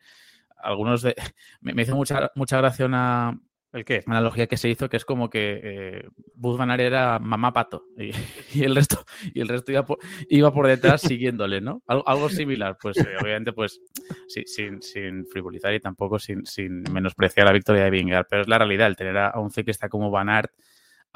[0.56, 1.14] algunos de...
[1.60, 3.38] Me, hizo mucha, mucha gracia una,
[3.76, 4.02] ¿El qué?
[4.06, 7.84] Una analogía que se hizo que es como que eh, Buzz Van era mamá pato
[8.54, 9.04] y, el resto,
[9.34, 9.98] y el resto iba, por,
[10.30, 11.82] iba por detrás siguiéndole, ¿no?
[11.86, 13.82] Algo, similar, pues eh, obviamente pues
[14.28, 18.56] sin, sin, frivolizar y tampoco sin, sin, menospreciar la victoria de Vingegaard, pero es la
[18.56, 20.52] realidad, el tener a, un ciclista como Van Aert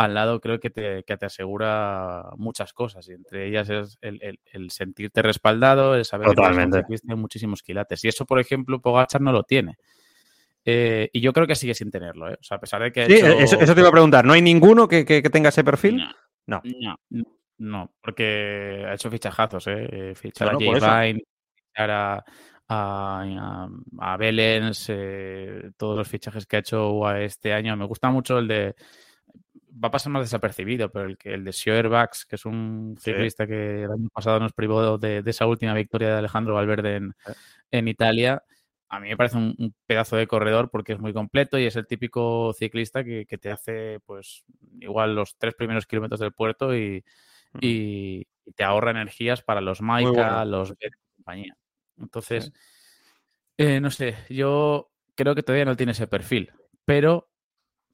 [0.01, 4.39] al lado creo que te, que te, asegura muchas cosas y entre ellas es el,
[4.51, 6.83] el, sentirte respaldado, el saber Totalmente.
[6.89, 9.77] que hay muchísimos quilates y eso por ejemplo Pogachar no lo tiene.
[10.65, 12.37] Eh, y yo creo que sigue sin tenerlo, ¿eh?
[12.41, 13.07] O sea, a pesar de que.
[13.07, 14.25] Sí, eso, te iba a preguntar.
[14.25, 16.03] ¿No hay ninguno que, tenga ese perfil?
[16.47, 16.63] No.
[17.59, 17.93] No.
[18.01, 20.15] porque ha hecho fichajazos, ¿eh?
[20.15, 20.63] fichar a J.
[21.55, 22.25] fichar a,
[22.69, 27.77] a, a, Belens, eh, todos los fichajes que ha hecho este año.
[27.77, 28.75] Me gusta mucho el de.
[29.83, 33.85] Va a pasar más desapercibido, pero el, el de Schoerbachs, que es un ciclista que
[33.85, 37.14] el año pasado nos privó de, esa última victoria de Alejandro Valverde en,
[37.70, 38.43] en Italia
[38.91, 41.87] a mí me parece un, pedazo de corredor porque es muy completo y es el
[41.87, 44.45] típico ciclista que, te hace, pues,
[44.81, 47.05] igual los tres primeros kilómetros del puerto y,
[48.57, 51.57] te ahorra energías para los Maika, los B compañía.
[51.99, 52.53] Entonces,
[53.57, 56.53] eh, no sé, yo creo que todavía no tiene ese perfil,
[56.85, 57.30] pero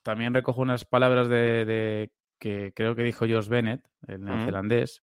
[0.07, 5.03] también recojo unas palabras de, que creo que dijo Josh Bennett, el neozelandés,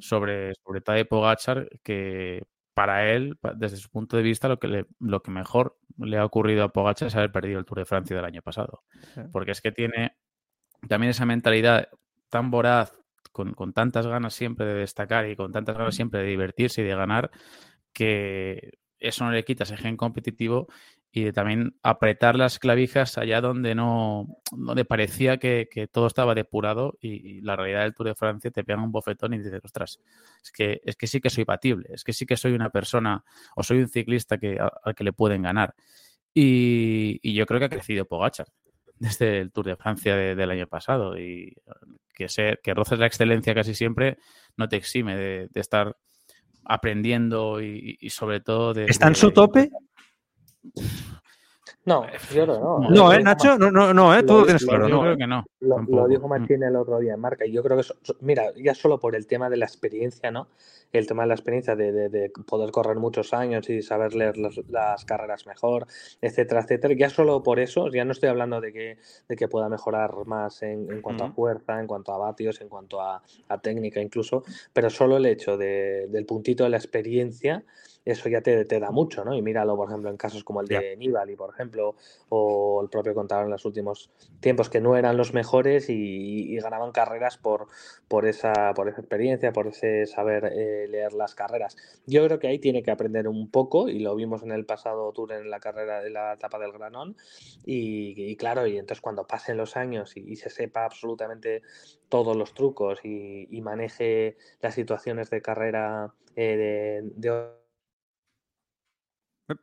[0.00, 5.22] sobre, sobre Tadej Pogachar, que para él, desde su punto de vista, lo que, lo
[5.22, 8.24] que mejor le ha ocurrido a Pogacar es haber perdido el Tour de Francia del
[8.24, 8.84] año pasado.
[9.32, 10.16] Porque es que tiene
[10.88, 11.90] también esa mentalidad
[12.30, 12.98] tan voraz,
[13.32, 16.94] con, tantas ganas siempre de destacar y con tantas ganas siempre de divertirse y de
[16.94, 17.30] ganar,
[17.92, 20.68] que eso no le quita ese gen competitivo
[21.10, 26.98] y de también apretar las clavijas allá donde no, donde parecía que, todo estaba depurado
[27.00, 30.00] y, la realidad del Tour de Francia te pega un bofetón y dices, ostras,
[30.42, 33.24] es que, es que sí que soy batible, es que sí que soy una persona
[33.56, 35.74] o soy un ciclista que, al que le pueden ganar.
[36.34, 38.46] Y, yo creo que ha crecido Pogachar
[38.98, 41.56] desde el Tour de Francia del año pasado y
[42.14, 44.18] que, ser, que roces la excelencia casi siempre
[44.56, 45.96] no te exime de, estar
[46.64, 48.84] aprendiendo y, sobre todo de...
[48.84, 49.70] ¿Está en su tope?
[51.88, 52.04] No,
[52.34, 52.80] yo no.
[52.90, 53.56] No, ¿eh, Nacho?
[53.56, 54.22] No, no, no, ¿eh?
[54.22, 54.88] Tú tienes claro.
[54.88, 55.42] Yo creo que no.
[55.60, 57.46] Lo, dijo Martín el otro día en marca.
[57.46, 57.86] Y yo creo que,
[58.20, 60.48] mira, ya solo por el tema de la experiencia, ¿no?
[60.92, 65.46] El tema de la experiencia de, poder correr muchos años y saber leer las carreras
[65.46, 65.86] mejor,
[66.20, 66.94] etcétera, etcétera.
[66.94, 70.62] Ya solo por eso, ya no estoy hablando de que, de que pueda mejorar más
[70.62, 73.22] en, cuanto a fuerza, en cuanto a vatios, en cuanto a,
[73.62, 74.44] técnica incluso,
[74.74, 77.64] pero solo el hecho del puntito de la experiencia
[78.12, 79.34] eso ya te, te, da mucho, ¿no?
[79.34, 81.94] Y míralo, por ejemplo, en casos como el de Nibali, por ejemplo,
[82.30, 86.90] o el propio contador en los últimos tiempos, que no eran los mejores y, ganaban
[86.90, 87.68] carreras por,
[88.08, 91.76] por, esa, por esa experiencia, por ese saber eh, leer las carreras.
[92.06, 95.12] Yo creo que ahí tiene que aprender un poco, y lo vimos en el pasado
[95.12, 97.16] tour en la carrera de la etapa del Granón,
[97.64, 101.62] y, claro, y entonces cuando pasen los años y, se sepa absolutamente
[102.08, 107.67] todos los trucos y, maneje las situaciones de carrera eh, de, de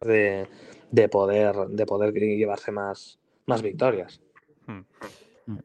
[0.02, 4.22] de, poder, de poder llevarse más, más victorias.
[4.68, 4.82] Hmm.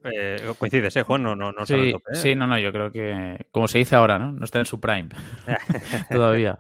[0.05, 1.23] Eh, coincides, ¿eh, Juan?
[1.23, 1.95] No, no, no sí, ¿eh?
[2.13, 4.33] sí, no, no, yo creo que, como se dice ahora, ¿no?
[4.33, 5.09] No está en su prime
[6.11, 6.59] todavía.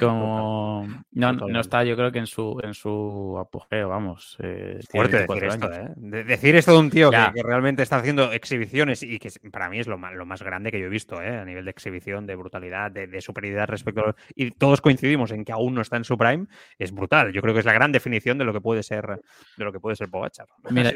[0.00, 4.36] Como no, no, está, yo creo que en su en su apogeo, vamos.
[4.40, 5.88] Eh, Fuerte decir esto, ¿eh?
[5.96, 9.86] decir esto de un tío que, realmente está haciendo exhibiciones y que para mí es
[9.86, 11.38] lo más, lo más grande que yo he visto, ¿eh?
[11.38, 14.14] A nivel de exhibición, de brutalidad, de, superioridad respecto a...
[14.34, 16.46] Y todos coincidimos en que aún no está en su prime,
[16.78, 17.32] es brutal.
[17.32, 19.20] Yo creo que es la gran definición de lo que puede ser
[19.56, 20.46] de lo que puede ser Pogachar.
[20.70, 20.92] Mira,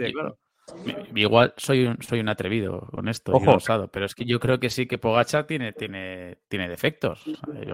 [1.15, 3.33] Igual soy un, soy un atrevido con esto,
[3.93, 7.25] pero es que yo creo que sí que Pogachar tiene, tiene, tiene defectos.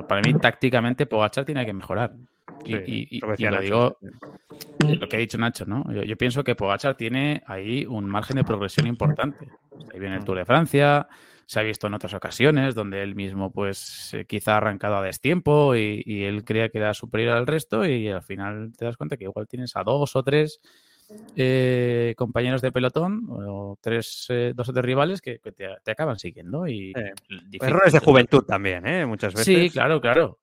[0.09, 2.12] para mí, tácticamente, Pogachar tiene que mejorar.
[2.64, 3.99] Y, lo, digo,
[4.80, 5.84] lo que ha dicho Nacho, ¿no?
[5.93, 9.49] Yo, pienso que Pogachar tiene ahí un margen de progresión importante.
[9.93, 11.09] Ahí viene el Tour de Francia,
[11.47, 15.03] se ha visto en otras ocasiones donde él mismo, pues, eh, quizá ha arrancado a
[15.03, 18.97] destiempo y, y él creía que era superior al resto y al final te das
[18.97, 20.61] cuenta que igual tienes a dos o tres
[21.36, 26.66] eh, compañeros de pelotón o tres, eh, dos o tres rivales que, te, acaban siguiendo.
[26.66, 26.92] y
[27.61, 29.06] Errores de juventud también, ¿eh?
[29.06, 29.46] Muchas veces.
[29.46, 30.38] Sí, claro, claro.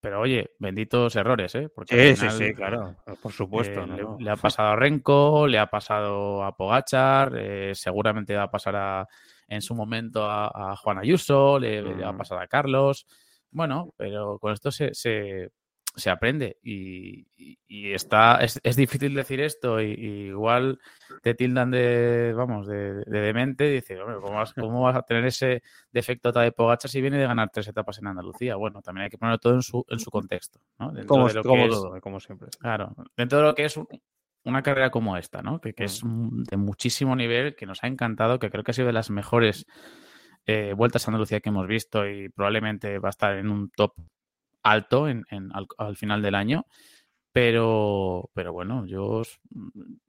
[0.00, 1.68] Pero oye, benditos errores, ¿eh?
[1.74, 3.84] Porque sí, sí, sí, claro, por supuesto.
[4.18, 7.32] le, ha pasado a Renko, le ha pasado a Pogachar,
[7.74, 9.06] seguramente va a pasar
[9.46, 12.18] en su momento a, Juan Ayuso, le, va a mm.
[12.18, 13.06] pasar a Carlos.
[13.50, 15.50] Bueno, pero con esto se, se
[16.08, 17.26] aprende y,
[17.92, 20.78] está es, difícil decir esto y, igual
[21.22, 23.98] te tildan de vamos de, demente y dices
[24.54, 28.06] ¿cómo vas, a tener ese defecto de Pogacha si viene de ganar tres etapas en
[28.06, 30.92] Andalucía bueno también hay que ponerlo todo en su, en su contexto ¿no?
[31.06, 33.78] como, todo, como siempre claro dentro de lo que es
[34.44, 35.60] una carrera como esta ¿no?
[35.60, 36.44] que, es mm.
[36.44, 39.66] de muchísimo nivel que nos ha encantado que creo que ha sido de las mejores
[40.46, 43.92] eh, vueltas a Andalucía que hemos visto y probablemente va a estar en un top
[44.62, 45.24] alto en,
[45.78, 46.66] al, final del año.
[47.32, 49.22] Pero, pero bueno, yo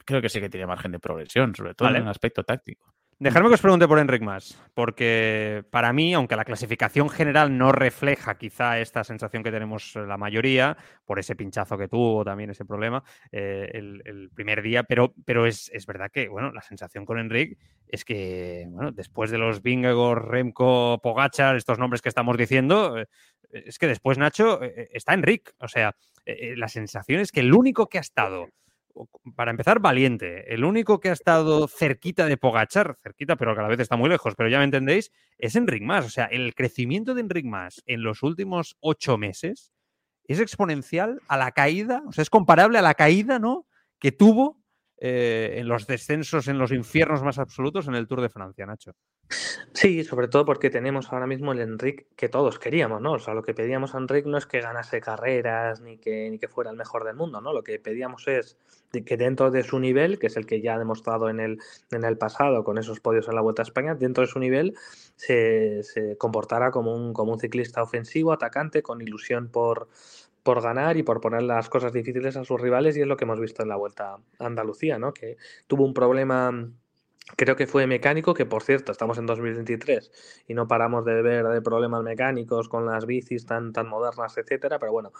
[0.05, 2.91] creo que sí que tiene margen de progresión, sobre todo en el aspecto táctico.
[3.21, 7.71] Dejarme que os pregunte por Enric Más, porque para mí, aunque la clasificación general no
[7.71, 10.75] refleja quizá esta sensación que tenemos la mayoría,
[11.05, 15.69] por ese pinchazo que tuvo también ese problema eh, el, primer día, pero, pero es,
[15.71, 20.31] es, verdad que bueno, la sensación con Enric es que bueno, después de los Vingegor,
[20.31, 23.05] Remco, Pogachar, estos nombres que estamos diciendo, eh,
[23.53, 25.53] es que después Nacho eh, está Enric.
[25.59, 25.95] O sea,
[26.25, 28.47] la sensación es que el único que ha estado
[29.35, 30.53] para empezar, valiente.
[30.53, 33.95] El único que ha estado cerquita de Pogachar, cerquita, pero que a la vez está
[33.95, 36.05] muy lejos, pero ya me entendéis, es Enric Mas.
[36.05, 39.71] O sea, el crecimiento de Enric Mas en los últimos ocho meses
[40.25, 43.67] es exponencial a la caída, o sea, es comparable a la caída, ¿no?
[43.99, 44.61] Que tuvo
[44.97, 48.93] eh, en los descensos, en los infiernos más absolutos en el Tour de Francia, Nacho.
[49.73, 53.13] Sí, sobre todo porque tenemos ahora mismo el Enric que todos queríamos, ¿no?
[53.13, 56.37] O sea, lo que pedíamos a Enric no es que ganase carreras ni que, ni
[56.37, 57.53] que fuera el mejor del mundo, ¿no?
[57.53, 58.57] Lo que pedíamos es
[59.05, 61.59] que dentro de su nivel, que es el que ya ha demostrado en el,
[61.91, 64.75] en el pasado con esos podios en la Vuelta a España, dentro de su nivel
[65.15, 69.87] se, se comportara como un, como un ciclista ofensivo, atacante, con ilusión por,
[70.43, 73.23] por ganar y por poner las cosas difíciles a sus rivales y es lo que
[73.23, 75.13] hemos visto en la Vuelta a Andalucía, ¿no?
[75.13, 76.69] Que tuvo un problema
[77.35, 80.11] creo que fue mecánico, que por cierto, estamos en 2023
[80.47, 84.79] y no paramos de ver de problemas mecánicos con las bicis tan, tan modernas, etcétera,
[84.79, 85.11] pero bueno,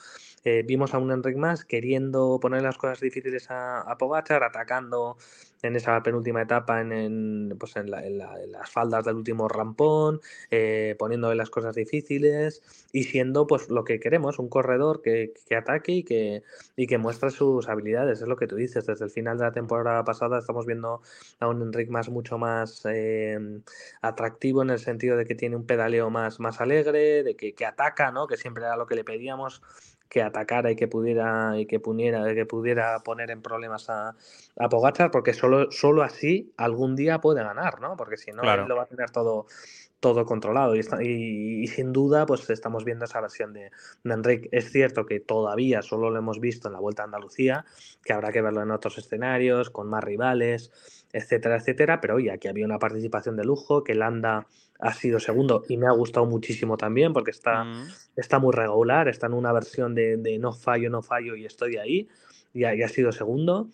[0.43, 5.17] eh, vimos a un Enric más queriendo poner las cosas difíciles a, a Pogachar, atacando
[5.63, 11.49] en esa penúltima etapa en, pues en, las faldas del último rampón, eh, poniéndole las
[11.49, 16.43] cosas difíciles y siendo pues lo que queremos, un corredor que, ataque y que,
[16.75, 18.21] y que muestre sus habilidades.
[18.21, 21.01] Es lo que tú dices, desde el final de la temporada pasada estamos viendo
[21.39, 23.61] a un Enric más mucho más em,
[24.01, 27.65] atractivo en el sentido de que tiene un pedaleo más, más alegre, de que, que
[27.65, 28.27] ataca, ¿no?
[28.27, 29.61] que siempre era lo que le pedíamos
[30.11, 34.13] que atacara y que pudiera y que pudiera, que pudiera poner en problemas a,
[34.57, 37.95] a Pogachar, porque solo, solo así algún día puede ganar, ¿no?
[37.95, 39.45] Porque si no, él lo va a tener todo,
[40.01, 40.75] todo controlado.
[40.75, 40.81] Y,
[41.61, 43.71] y, sin duda, pues estamos viendo esa versión de,
[44.03, 44.49] de Enrique.
[44.51, 47.63] Es cierto que todavía solo lo hemos visto en la Vuelta a Andalucía,
[48.03, 50.71] que habrá que verlo en otros escenarios, con más rivales,
[51.13, 52.01] etcétera, etcétera.
[52.01, 54.45] Pero oye, aquí había una participación de lujo, que Landa
[54.81, 57.87] ha sido segundo y me ha gustado muchísimo también porque está, mm.
[58.15, 62.09] está muy regular, está en una versión de, no fallo, no fallo y estoy ahí
[62.53, 63.69] y ha, ha sido segundo.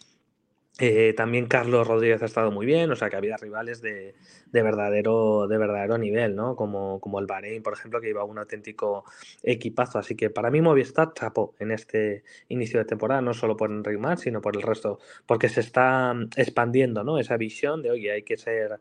[0.80, 4.14] Eh, también Carlos Rodríguez ha estado muy bien, o sea que había rivales de,
[4.52, 6.56] verdadero, de verdadero nivel, ¿no?
[6.56, 9.04] Como, como el Bahrein, por ejemplo, que iba un auténtico
[9.42, 9.98] equipazo.
[9.98, 13.98] Así que para mí Movistar chapó en este inicio de temporada, no solo por Enric
[13.98, 17.18] Mas, sino por el resto, porque se está expandiendo, ¿no?
[17.18, 18.80] Esa visión de, oye, hay que ser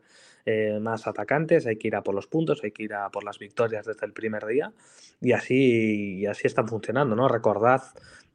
[0.49, 3.25] eh, más atacantes, hay que ir a por los puntos, hay que ir a por
[3.25, 4.71] las victorias desde el primer día
[5.19, 7.27] y así, y así están funcionando, ¿no?
[7.27, 7.81] Recordad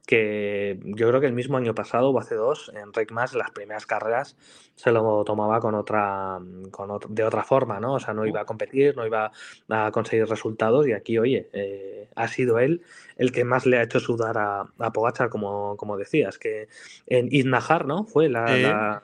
[0.07, 3.87] que yo creo que el mismo año pasado o hace dos, Enric Mas, las primeras
[3.87, 4.37] carreras,
[4.75, 6.41] se lo tomaba con otra,
[6.71, 7.95] con de otra forma, ¿no?
[7.95, 9.31] O sea, no iba a competir, no iba
[9.69, 12.83] a conseguir resultados y aquí, oye, eh, ha sido él
[13.17, 16.69] el que más le ha hecho sudar a, a Pogachar, como, como decías, que
[17.07, 18.05] en Iznajar, ¿no?
[18.05, 19.03] Fue la,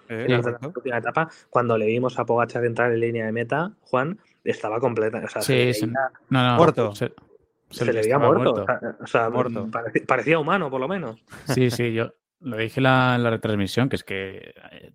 [0.74, 5.22] última etapa, cuando le vimos a Pogachar entrar en línea de meta, Juan, estaba completa,
[5.24, 5.86] o sea, sí, sí.
[6.30, 7.12] No, no, se,
[7.84, 8.64] le veía muerto.
[9.00, 9.68] O sea, muerto.
[10.06, 11.22] Parecía, humano, por lo menos.
[11.46, 14.54] Sí, sí, yo lo dije en la, retransmisión, que es que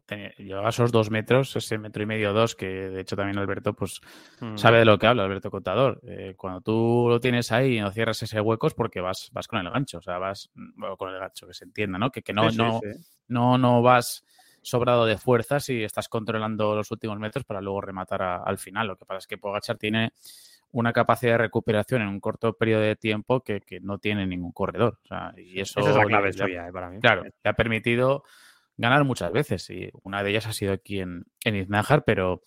[0.09, 3.73] eh, llevaba esos dos metros, ese metro y medio, dos, que de hecho también Alberto
[3.73, 3.99] pues
[4.39, 4.55] mm.
[4.57, 5.99] sabe de lo que habla, Alberto Contador.
[6.07, 9.47] Eh, cuando tú lo tienes ahí y no cierras ese hueco es porque vas, vas
[9.47, 10.51] con el gancho, o sea, vas
[10.97, 12.11] con el gancho, que se entienda, ¿no?
[12.11, 12.79] Que, que no, no,
[13.27, 14.23] no, no vas
[14.61, 18.87] sobrado de fuerzas y estás controlando los últimos metros para luego rematar al final.
[18.87, 20.13] Lo que pasa es que Pogachar tiene
[20.73, 24.99] una capacidad de recuperación en un corto periodo de tiempo que, no tiene ningún corredor.
[25.37, 26.99] y eso Esa es la clave suya, eh, para mí.
[26.99, 28.23] Claro, le ha permitido
[28.75, 32.41] ganar muchas veces y una de ellas ha sido aquí en, en Iznájar, pero,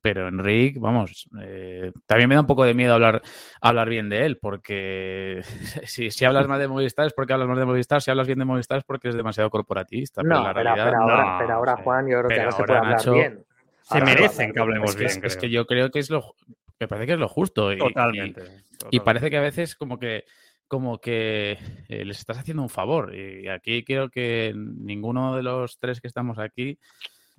[0.00, 3.22] pero Enric, vamos, eh, también me da un poco de miedo hablar,
[3.60, 5.40] hablar bien de él, porque
[5.84, 8.38] si, si hablas mal de Movistar es porque hablas mal de Movistar, si hablas bien
[8.38, 10.22] de Movistar es porque es demasiado corporativista.
[10.22, 12.78] No, pero, la realidad, pero, ahora, pero ahora, Juan, yo creo que ahora se puede
[12.78, 13.44] hablar bien.
[13.82, 15.10] Se merecen que hablemos es bien.
[15.10, 16.34] Es, es, que yo creo que es lo,
[16.80, 17.72] me parece que es lo justo.
[17.72, 18.88] Y, totalmente, y, totalmente.
[18.90, 20.24] y parece que a veces como que
[20.66, 21.58] como que
[21.88, 23.14] eh, les estás haciendo un favor.
[23.14, 26.78] Y aquí creo que ninguno de los tres que estamos aquí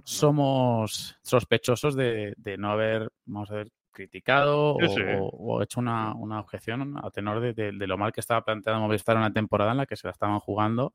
[0.04, 5.02] somos sospechosos de, de no haber, vamos a ver, criticado Sí, sí.
[5.20, 8.44] o, o hecho una, una objeción a tenor de, de- de lo mal que estaba
[8.44, 10.94] planteado Movistar una temporada en la que se la estaban jugando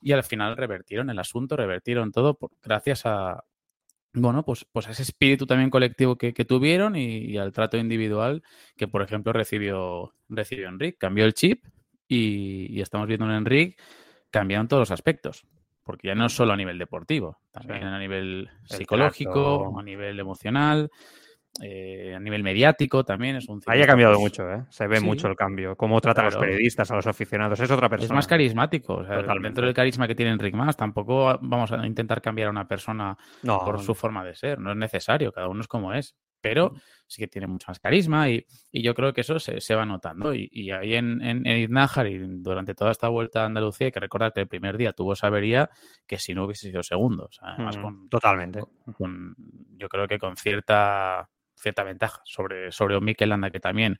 [0.00, 3.42] y al final revertieron el asunto, revertieron todo por- gracias a,
[4.14, 7.76] bueno, pues, pues a ese espíritu también colectivo que, que tuvieron y, y al trato
[7.76, 8.42] individual
[8.76, 10.98] que, por ejemplo, recibió, recibió Enric.
[10.98, 11.64] Cambió el chip
[12.08, 13.80] y, y estamos viendo un Enric
[14.30, 15.44] cambiado en todos los aspectos.
[15.82, 17.86] Porque ya no es solo a nivel deportivo, también Sí.
[17.86, 20.90] a nivel El psicológico, a nivel emocional,
[21.62, 24.64] eh, a nivel mediático también es un Ahí ha cambiado pues, mucho, ¿eh?
[24.70, 25.04] Se ve sí.
[25.04, 25.76] mucho el cambio.
[25.76, 27.60] Cómo trata a los periodistas, a los aficionados.
[27.60, 28.06] Es otra persona.
[28.06, 28.94] Es más carismático.
[28.94, 29.48] o sea, Totalmente.
[29.48, 33.16] dentro del carisma que tiene Enric Más, tampoco vamos a intentar cambiar a una persona
[33.42, 34.58] No, por su forma de ser.
[34.58, 36.16] No es necesario, cada uno es como es.
[36.40, 36.74] Pero
[37.06, 39.86] sí que tiene mucho más carisma y, y yo creo que eso se, se va
[39.86, 40.34] notando.
[40.34, 43.92] Y, y ahí en, en, en Iznájar y durante toda esta vuelta a Andalucía hay
[43.92, 45.70] que recordar que el primer día tuvo esa avería
[46.06, 47.24] que si no hubiese sido segundo.
[47.30, 48.60] O sea, además Mm, con, Totalmente.
[48.94, 49.34] con-
[49.78, 51.30] yo creo que con cierta,
[51.64, 53.98] cierta ventaja sobre, sobre un Mikel que también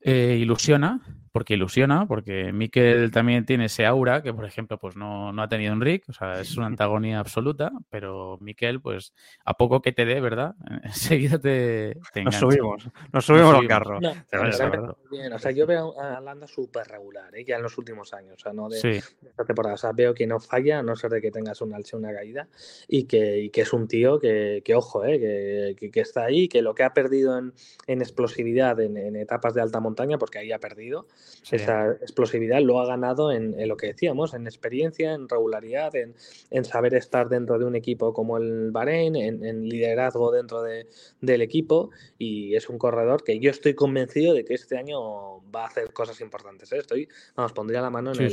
[0.00, 1.00] eh, ilusiona,
[1.38, 5.48] porque ilusiona, porque Mikel también tiene ese aura que, por ejemplo, pues no, no ha
[5.48, 9.14] tenido Enric, o sea, es una antagonía absoluta, pero Mikel, pues
[9.44, 10.56] a poco que te dé, ¿verdad?
[10.82, 12.88] Enseguida te, te Nos subimos.
[13.12, 13.68] Nos subimos al subimos.
[13.68, 14.00] carro.
[14.00, 14.96] No, Te pero vas a realmente ver.
[15.10, 15.32] muy bien.
[15.32, 17.44] O sea, yo veo a Landa súper regular, ¿eh?
[17.44, 18.88] ya en los últimos años, o sea, no de, Sí,
[19.20, 19.76] de esta temporada.
[19.76, 22.12] O sea, veo que no falla, a no ser de que tengas una alza, una
[22.12, 22.48] caída,
[22.88, 25.20] y que, y que es un tío que, que ojo, ¿eh?
[25.20, 27.52] que, que- que está ahí, que lo que ha perdido en,
[27.86, 31.06] en explosividad en, en etapas de alta montaña, porque ahí ha perdido
[31.42, 31.56] Sí.
[31.56, 36.14] esa explosividad, lo ha ganado en, en lo que decíamos, en experiencia, en regularidad, en,
[36.50, 40.86] en saber estar dentro de un equipo como el Bahrein, en, en liderazgo dentro de-
[41.20, 45.62] del equipo, y es un corredor que yo estoy convencido de que este año va
[45.64, 46.70] a hacer cosas importantes.
[46.72, 46.78] ¿eh?
[46.78, 48.30] Estoy, vamos, pondría la mano en Sí, el,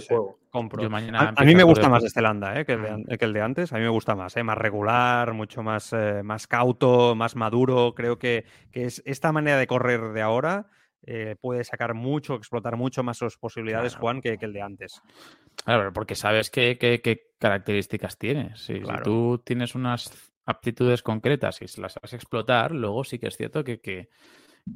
[0.00, 0.14] sí.
[0.14, 0.18] el.
[0.50, 0.88] Compro.
[0.90, 2.66] Mañana A, a mí me gusta más este Landa ¿eh?
[2.66, 3.04] que, el de, Mm.
[3.18, 3.72] que el de antes.
[3.72, 4.42] A mí me gusta más, ¿eh?
[4.42, 7.94] más regular, mucho más, eh, más cauto, más maduro.
[7.94, 10.68] Creo que, que es esta manera de correr de ahora
[11.04, 14.00] eh, puede sacar mucho, explotar mucho más sus posibilidades, Claro.
[14.02, 15.00] Juan, que, que el de antes.
[15.64, 18.60] Claro, porque sabes qué, qué- qué características tienes.
[18.60, 19.02] Si, si Claro.
[19.02, 23.36] tú tienes unas aptitudes concretas y se las vas a explotar, luego sí que es
[23.36, 24.08] cierto que, que-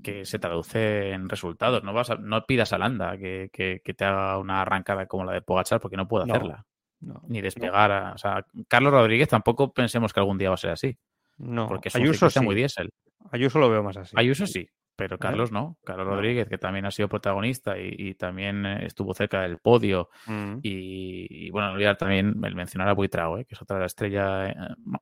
[0.03, 1.85] que se traduce en resultados.
[1.85, 3.51] No vas a- no pidas a Landa que,
[3.97, 6.67] te haga una arrancada como la de Pogachar porque no puede No, hacerla.
[7.01, 7.93] No, Ni despegar.
[7.93, 10.97] a- o sea, Carlos Rodríguez tampoco pensemos que algún día va a ser así.
[11.39, 11.69] no.
[11.69, 12.41] Porque es un Ayuso sí.
[12.41, 12.91] muy diésel.
[13.31, 14.15] Ayuso lo veo más así.
[14.19, 14.67] Ayuso sí,
[14.97, 15.77] pero Carlos no.
[15.85, 16.07] Carlos.
[16.07, 20.59] Rodríguez, que también ha sido protagonista y, y también eh, estuvo cerca del podio Mm.
[20.63, 23.45] y, y, bueno, no olvidar también el mencionar a Buitrago, ¿eh?
[23.45, 24.55] que es otra estrella, eh,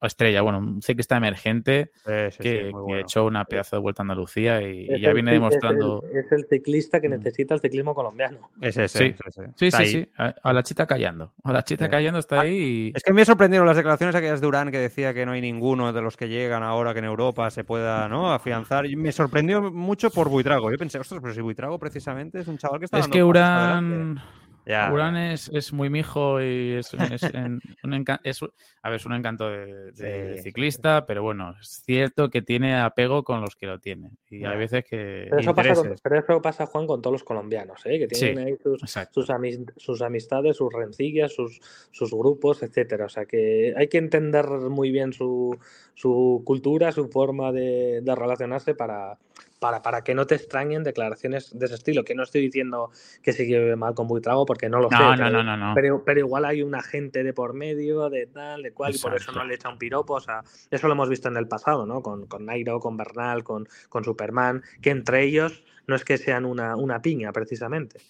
[0.02, 2.96] estrella, bueno, un ciclista emergente Sí, sí, sí, que, bueno.
[2.96, 5.40] ha hecho una pedazo de vuelta a Andalucía y, ya el viene ci- es el-
[5.40, 6.04] demostrando.
[6.12, 7.12] Es el, ciclista que Mm.
[7.12, 8.50] necesita el ciclismo colombiano.
[8.60, 9.04] Es ese, Sí.
[9.26, 9.50] es ese.
[9.56, 11.32] Sí, sí, sí, a, a la chita callando.
[11.44, 11.90] A la chita Sí.
[11.90, 12.92] callando está Ah, ahí y...
[12.94, 15.92] Es que me sorprendieron las declaraciones aquellas de Durán que decía que no hay ninguno
[15.92, 18.32] de los que llegan ahora que en Europa se pueda ¿no?
[18.32, 18.86] afianzar.
[18.86, 20.70] Y me sorprendió mucho por Buitrago.
[20.70, 23.38] Yo pensé, ostras, pero si Buitrago precisamente es un chaval que está Es dando que
[23.38, 24.20] adelante".
[24.66, 28.50] Ya, Urán es, es muy mijo y es, es en- un, enca- es un-
[28.82, 32.30] a ver, es un encanto de, de- Sí, de sí, ciclista, pero bueno, es cierto
[32.30, 34.12] que tiene apego con los que lo tienen.
[34.30, 34.52] Y Ya.
[34.52, 35.26] hay veces que...
[35.28, 36.00] Pero eso, pasa con- intereses.
[36.02, 37.98] pero eso pasa, Juan, con todos los colombianos, ¿eh?
[37.98, 38.80] que tienen Sí, ahí sus,
[39.10, 39.28] sus,
[39.76, 41.60] sus amistades, sus rencillas, sus,
[41.90, 43.04] sus grupos, etcétera.
[43.04, 45.54] O sea que hay que entender muy bien su,
[45.92, 49.18] su cultura, su forma de, de relacionarse para,
[49.64, 52.04] para, para que no te extrañen declaraciones de ese estilo.
[52.04, 52.90] Que no estoy diciendo
[53.22, 54.96] que se lleve mal con Buitrago porque no lo sé.
[54.96, 55.74] No, no, pero- no, no, no.
[55.74, 59.14] Pero, pero igual hay un agente de por medio, de tal, de cual, y por
[59.14, 60.12] eso no le echa un piropo.
[60.12, 62.02] O sea, eso lo hemos visto en el pasado, ¿no?
[62.02, 66.44] Con, con Nairo, con Bernal, con, con Superman, que entre ellos no es que sean
[66.44, 68.00] una, una piña, precisamente.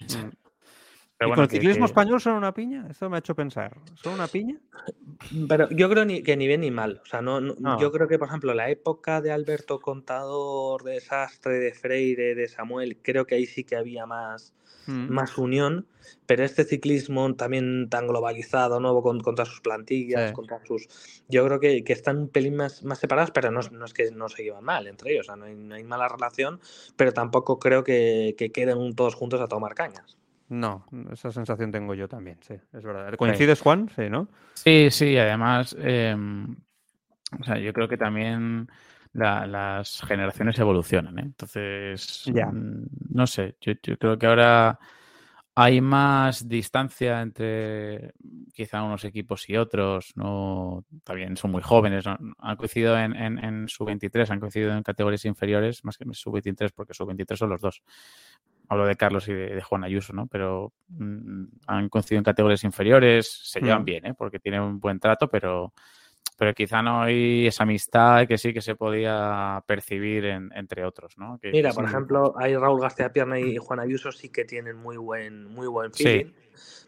[0.00, 0.41] Mm.
[1.22, 2.86] Pero ¿Y bueno, con el ciclismo que- español son una piña?
[2.90, 3.76] Esto me ha hecho pensar.
[3.94, 4.58] ¿Son una piña?
[5.48, 7.00] Pero yo creo ni, que ni bien ni mal.
[7.04, 7.80] O sea, no, no- No.
[7.80, 12.48] yo creo que, por ejemplo, la época de Alberto Contador, de Sastre, de Freire, de
[12.48, 14.52] Samuel, creo que ahí sí que había más,
[14.88, 15.12] Mm.
[15.12, 15.86] más unión,
[16.26, 20.34] pero este ciclismo también tan globalizado, nuevo con, contra sus plantillas, Sí.
[20.34, 20.88] contra sus.
[21.28, 23.94] Yo creo que, que están un pelín más, más separados, pero no, es- no es
[23.94, 26.58] que no se llevan mal entre ellos, o sea, no hay, no hay mala relación,
[26.96, 30.16] pero tampoco creo que, que queden todos juntos a tomar cañas.
[30.52, 33.14] No, esa sensación tengo yo también, sí, es verdad.
[33.16, 33.88] ¿Coincides, Juan?
[33.96, 34.28] Sí, ¿no?
[34.52, 36.54] Sí, sí, además, em,
[37.40, 38.68] o sea, yo creo que también
[39.14, 41.22] las generaciones evolucionan, ¿eh?
[41.22, 44.78] Entonces, mm, no sé, yo, creo que ahora
[45.54, 48.12] hay más distancia entre
[48.52, 54.30] quizá unos equipos y otros, no también son muy jóvenes, han coincidido en, en, sub-23,
[54.30, 57.82] han coincidido en categorías inferiores, más que en sub-23, porque sub-23 son los dos.
[58.72, 60.26] Hablo de Carlos y de, Juan Ayuso, ¿no?
[60.26, 63.84] Pero mm, han coincidido en categorías inferiores, se llevan mm.
[63.84, 64.14] bien, ¿eh?
[64.16, 65.72] Porque tienen un buen trato, pero
[66.38, 71.38] pero quizá no hay esa amistad que sí que se podía percibir entre otros, ¿no?
[71.42, 75.44] Mira, por ejemplo, hay Raúl García Pierna y Juan Ayuso sí que tienen muy buen,
[75.44, 76.32] muy buen feeling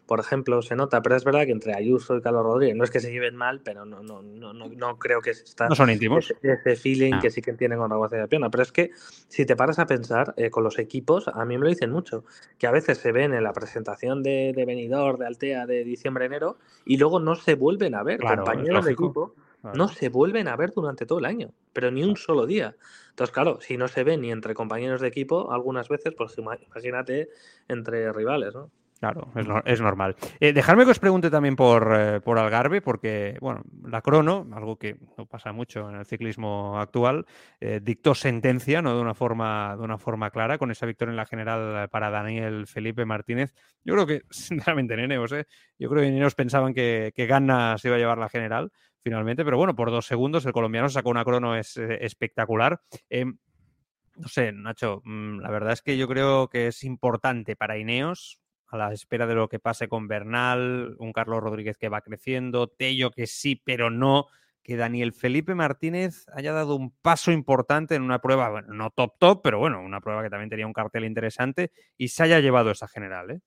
[0.05, 2.91] por ejemplo, se nota, pero es verdad que entre Ayuso y Carlos Rodríguez no es
[2.91, 6.33] que se lleven mal, pero no, no, no, no, creo que está no son íntimos.
[6.41, 7.19] Ese, feeling ah.
[7.21, 8.49] que sí que tienen con Raúl de Piona.
[8.49, 8.91] Pero es que
[9.27, 12.25] si te paras a pensar eh, con los equipos, a mí me lo dicen mucho,
[12.57, 16.57] que a veces se ven en la presentación de, de Benidorm, de Altea de diciembre-enero
[16.85, 18.19] y luego no se vuelven a ver.
[18.19, 19.33] compañeros de equipo
[19.73, 22.75] no se vuelven a ver durante todo el año, pero ni un solo día.
[23.09, 27.29] Entonces, claro, si no se ven ni entre compañeros de equipo, algunas veces, pues imagínate
[27.67, 28.69] entre rivales, ¿no?
[28.99, 29.29] Claro,
[29.65, 30.15] es, normal.
[30.39, 34.77] Eh, dejadme que os pregunte también por, eh, por, Algarve, porque, bueno, la crono, algo
[34.77, 37.25] que no pasa mucho en el ciclismo actual,
[37.59, 38.95] eh, dictó sentencia, ¿no?
[38.95, 42.67] De una forma, de una forma clara, con esa victoria en la general para Daniel
[42.67, 43.53] Felipe Martínez.
[43.83, 45.45] Yo creo que, sinceramente, Neneos, ¿eh?
[45.77, 48.71] Yo creo que Neneos pensaban que, que se iba a llevar la general,
[49.01, 52.79] finalmente, pero bueno, por dos segundos el colombiano sacó una crono es, espectacular.
[53.09, 53.37] Em,
[54.15, 58.39] no sé, Nacho, mm, la verdad es que yo creo que es importante para Ineos
[58.67, 62.67] a la espera de lo que pase con Bernal, un Carlos Rodríguez que va creciendo,
[62.67, 64.27] Tello que sí, pero no,
[64.63, 69.41] que Daniel Felipe Martínez haya dado un paso importante en una prueba, no top top,
[69.43, 72.87] pero bueno, una prueba que también tenía un cartel interesante y se haya llevado esa
[72.87, 73.41] general, ¿eh?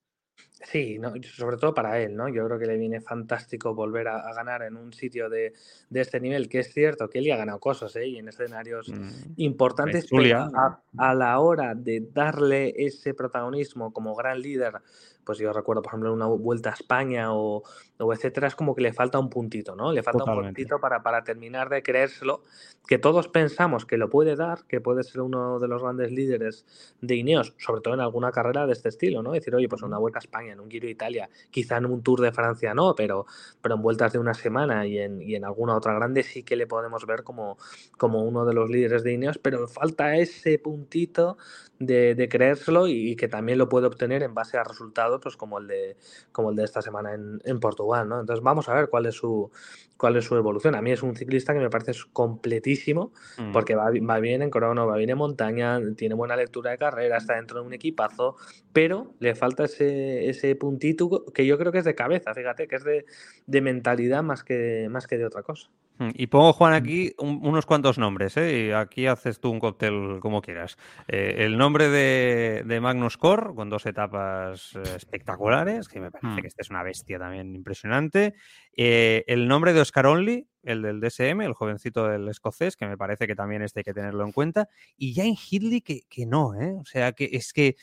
[0.61, 2.27] Sí, no, sobre todo para él, ¿no?
[2.27, 5.53] Yo creo que le viene fantástico volver a, ganar en un sitio de,
[5.93, 8.07] este nivel, que es cierto que él ya ha ganado cosas, ¿eh?
[8.07, 10.49] Y en escenarios mm, importantes, pero
[10.97, 14.81] a, la hora de darle ese protagonismo como gran líder
[15.29, 17.61] pues yo recuerdo, por ejemplo, una vuelta a España o,
[17.99, 19.91] etcétera, es como que le falta un puntito, ¿no?
[19.93, 22.41] Le falta un puntito para, para terminar de creérselo,
[22.87, 26.65] que todos pensamos que lo puede dar, que puede ser uno de los grandes líderes
[27.01, 29.33] de Ineos, sobre todo en alguna carrera de este estilo, ¿no?
[29.33, 32.03] Decir, oye, pues una vuelta a España, en un Giro de Italia, quizá en un
[32.03, 33.25] Tour de Francia no, pero,
[33.61, 36.55] pero en vueltas de una semana y en, y en alguna otra grande sí que
[36.55, 37.57] le podemos ver como,
[37.97, 41.37] como uno de los líderes de Ineos, pero falta ese puntito
[41.79, 45.67] de, creérselo y, que también lo puede obtener en base a resultados pues como el
[45.67, 45.97] de
[46.31, 48.19] como el de esta semana en, Portugal ¿no?
[48.19, 49.49] entonces vamos a ver cuál es su
[49.97, 53.51] cuál es su evolución a mí es un ciclista que me parece completísimo mm.
[53.51, 57.17] porque va, va, bien en crono va bien en montaña tiene buena lectura de carrera
[57.17, 58.35] está dentro de un equipazo
[58.73, 62.75] pero le falta ese, ese puntito que yo creo que es de cabeza fíjate que
[62.75, 63.05] es de,
[63.47, 65.69] de mentalidad más que más que de otra cosa
[66.13, 68.67] y pongo, Juan, aquí unos cuantos nombres, ¿eh?
[68.67, 70.77] y aquí haces tú un cóctel como quieras.
[71.07, 76.41] Eh, el nombre de, Magnus Core, con dos etapas eh, espectaculares, que me parece mm.
[76.41, 78.35] que este es una bestia también impresionante.
[78.75, 83.27] el nombre de Oscar Only, el del DSM, el jovencito del escocés, que me parece
[83.27, 84.69] que también este hay que tenerlo en cuenta.
[84.95, 86.75] Y ya en Hidley que, que no, ¿eh?
[86.79, 87.75] O sea, que es que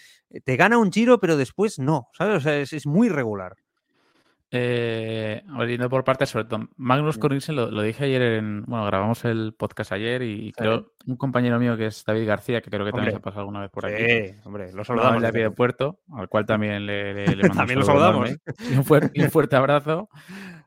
[0.44, 2.36] te gana un giro, pero después no, ¿sabes?
[2.36, 3.56] O sea, es muy regular.
[4.50, 5.42] Eh,
[5.90, 8.64] por partes, sobre todo, Magnus Cornelsen lo, dije ayer en.
[8.64, 12.70] Bueno, grabamos el podcast ayer y, creo un compañero mío que es David García, que
[12.70, 14.04] creo que también se ha pasado alguna vez por aquí.
[14.04, 15.22] Sí, hombre, lo saludamos.
[15.22, 18.30] De de Puerto, al cual también le, le, le También lo saludamos.
[18.70, 20.08] Y un, fuerte, abrazo.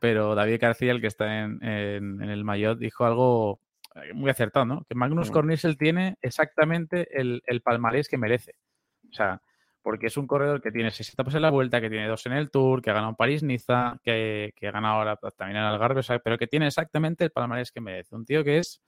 [0.00, 3.60] Pero David García, el que está en, el Mayotte, dijo algo
[3.94, 4.84] eh, muy acertado, ¿no?
[4.88, 5.72] Que Magnus mm.
[5.78, 8.54] tiene exactamente el, el palmarés que merece.
[9.10, 9.40] O sea,
[9.82, 12.32] porque es un corredor que tiene seis etapas en la vuelta, que tiene dos en
[12.32, 16.38] el Tour, que ha ganado París-Niza, que, que, ha ganado ahora también en Algarve, pero
[16.38, 18.14] que tiene exactamente el palmarés que merece.
[18.14, 18.82] Un tío que es,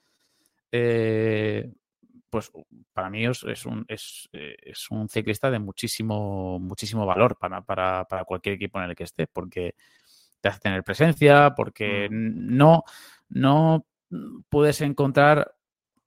[0.71, 1.73] eh,
[2.29, 2.51] pues
[2.93, 4.29] para mí es, un, es,
[4.91, 9.27] un ciclista de muchísimo, muchísimo valor para, para, para, cualquier equipo en el que esté,
[9.27, 9.75] porque
[10.41, 12.57] te hace tener presencia, porque mm.
[12.57, 12.85] no,
[13.29, 13.87] no
[14.49, 15.55] puedes encontrar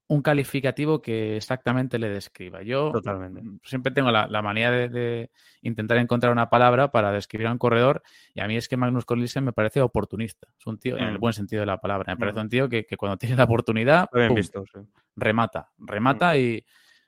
[0.07, 2.61] un calificativo que exactamente le describa.
[2.61, 3.41] Yo Totalmente.
[3.41, 5.31] Mm, siempre tengo la, manía de,
[5.61, 8.03] intentar encontrar una palabra para describir a un corredor
[8.33, 10.47] y a mí es que Magnus Corlisen me parece oportunista.
[10.59, 11.21] Es un tío, en el mm.
[11.21, 12.41] buen sentido de la palabra, me parece mm.
[12.41, 14.07] un tío que, cuando tiene la oportunidad,
[15.15, 16.63] remata, remata y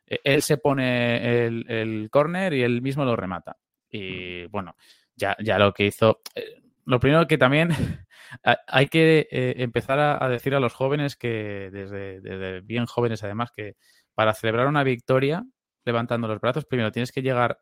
[0.06, 3.58] e, él se pone el, el córner y él mismo lo remata.
[3.90, 4.76] Y bueno,
[5.16, 6.22] ya, ya lo que hizo...
[6.36, 7.70] Eh, lo primero que también
[8.68, 13.76] hay que eh, empezar a, decir a los jóvenes que, desde, bien jóvenes además, que
[14.14, 15.44] para celebrar una victoria
[15.86, 17.60] levantando los brazos, primero tienes que llegar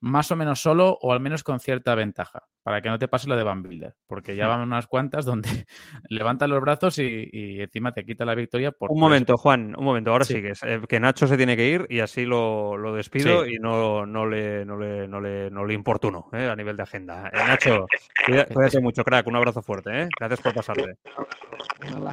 [0.00, 3.26] más o menos solo o al menos con cierta ventaja, para que no te pase
[3.30, 5.48] lo de Van Builder, porque ya van unas cuantas donde
[6.10, 8.72] levanta los brazos y, encima te quita la victoria.
[8.72, 10.34] Por un momento, Juan, un momento, ahora sí.
[10.34, 10.62] sigues.
[10.64, 14.66] Eh, que Nacho se tiene que ir y así lo, despido y no, no, le,
[14.66, 17.28] no, le, no, le, no le importuno eh, a nivel de agenda.
[17.28, 17.86] Eh, Nacho,
[18.26, 20.98] cuídate mucho, crack, un abrazo fuerte, gracias por pasarte.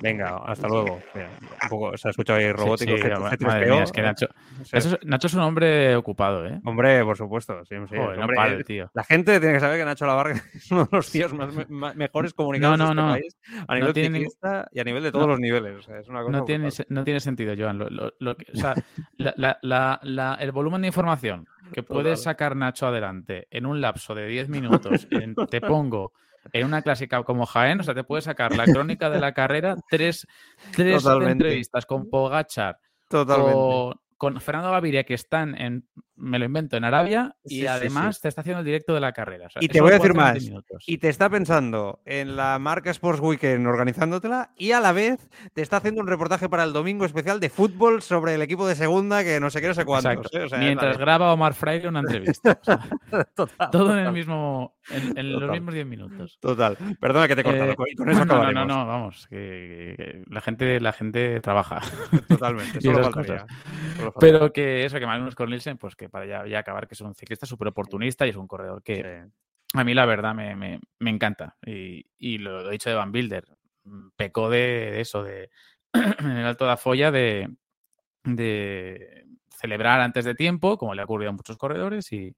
[0.01, 1.01] Venga, hasta luego.
[1.15, 2.93] un poco, se ha escuchado ahí robótico.
[2.93, 4.27] es que Nacho,
[5.03, 6.61] Nacho, es un hombre ocupado, ¿eh?
[6.63, 7.65] Hombre, por supuesto.
[7.65, 11.95] Sí, eh, la gente tiene que saber que Nacho Lavarga uno de los tíos más
[11.95, 13.37] mejores comunicadores de este país
[13.67, 15.87] a nivel ciclista y a nivel de todos los niveles.
[16.29, 17.81] no, tiene, no tiene sentido, Joan.
[20.39, 25.07] el volumen de información que puede sacar Nacho adelante en un lapso de 10 minutos,
[25.49, 26.13] te pongo
[26.53, 29.75] en una clásica como Jaén, o sea, te puede sacar la crónica de la carrera,
[29.89, 30.27] tres,
[30.71, 32.77] tres entrevistas con Pogachar,
[33.09, 35.87] Totalmente con Fernando Gaviria, que están en,
[36.17, 39.49] me lo invento, en Arabia, y además te está haciendo el directo de la carrera.
[39.59, 40.37] y te voy a decir más.
[40.87, 45.61] Y te está pensando en la marca Sports Weekend organizándotela, y a la vez te
[45.61, 49.23] está haciendo un reportaje para el domingo especial de fútbol sobre el equipo de segunda,
[49.23, 50.33] que no sé qué, no sé cuántos.
[50.33, 50.47] ¿eh?
[50.57, 52.55] Mientras graba Omar Freire una entrevista.
[53.71, 56.37] todo en el mismo, en, los mismos 10 minutos.
[56.39, 56.77] Total.
[56.99, 57.71] Perdona que te he cortado.
[57.71, 59.27] Eh, con eso no, no, no, vamos.
[59.27, 61.81] Que, la gente, la gente trabaja.
[62.27, 62.79] Totalmente.
[64.19, 67.45] Pero que eso, que Magnus Cornelsen, pues que para ya, acabar, que es un ciclista
[67.45, 69.25] súper oportunista y es un corredor que
[69.73, 71.57] a mí la verdad me, encanta.
[71.65, 73.45] Y, lo he dicho de Van Bilder,
[73.83, 75.49] mm, pecó de, eso, de
[75.93, 77.49] en el Alto de la Folla de,
[78.23, 82.35] de celebrar antes de tiempo, como le ha ocurrido a muchos corredores, y,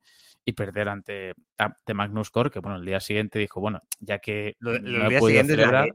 [0.48, 4.56] y perder ante, ante Magnus Cor, que bueno, el día siguiente dijo, bueno, ya que
[4.60, 5.90] lo, no he podido celebrar.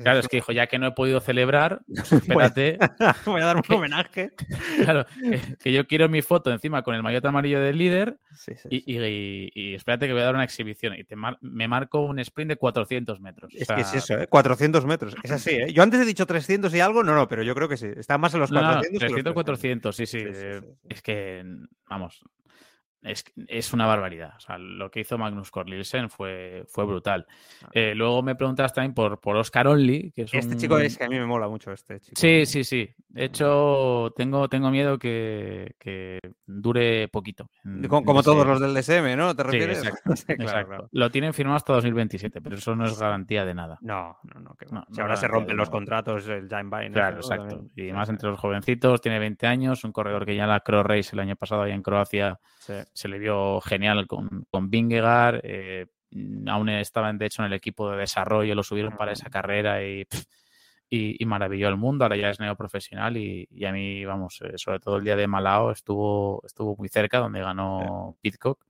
[0.00, 2.78] Claro, es que dijo, ya que no he podido celebrar, pues espérate.
[3.26, 4.30] Voy a dar un homenaje.
[4.84, 5.04] claro,
[5.62, 8.16] que, yo quiero mi foto encima con el maillot amarillo del líder
[8.70, 12.48] y, y, espérate que voy a dar una exhibición y te me marco un sprint
[12.48, 13.54] de 400 metros.
[13.54, 14.28] Es que es eso, ¿eh?
[14.28, 15.14] 400 metros.
[15.22, 15.74] Es así, ¿eh?
[15.74, 17.88] Yo antes he dicho 300 y algo, no, no, pero yo creo que sí.
[17.94, 18.98] Está más en los 400.
[18.98, 20.24] 300, 400, sí, sí.
[20.88, 21.44] Es que,
[21.86, 22.24] vamos,
[23.02, 24.34] es, una barbaridad.
[24.36, 27.26] O sea, lo que hizo Magnus Corlilsen fue, fue brutal.
[27.62, 27.68] Ah.
[27.72, 31.04] Eh, luego me preguntas también por, por Oscar Only, que es Este chico es que
[31.04, 32.14] a mí me mola mucho este chico.
[32.16, 32.88] Sí, sí, sí.
[33.08, 35.74] De hecho, tengo, tengo miedo que,
[36.46, 37.50] dure poquito.
[37.88, 39.34] como todos los del DSM, ¿no?
[39.34, 39.82] ¿Te refieres?
[40.28, 40.88] exacto.
[40.92, 43.78] Lo tienen firmado hasta 2027, pero eso no es garantía de nada.
[43.80, 44.86] No, no, no.
[44.90, 46.90] si ahora se rompen los contratos, el Giant Bine.
[46.90, 47.64] Claro, exacto.
[47.76, 51.10] Y más entre los jovencitos, tiene 20 años, un corredor que ya la Cross Race
[51.12, 52.38] el año pasado ahí en Croacia
[52.92, 55.40] se le vio genial con, con Vingegaard.
[55.42, 55.86] Eh,
[56.46, 60.06] aún estaban, de hecho, en el equipo de desarrollo, lo subieron para esa carrera y,
[60.90, 62.04] y, maravilló al mundo.
[62.04, 65.26] Ahora ya es neoprofesional y, y a mí, vamos, eh, sobre todo el día de
[65.26, 68.64] Malao estuvo, estuvo muy cerca, donde ganó Pitcock.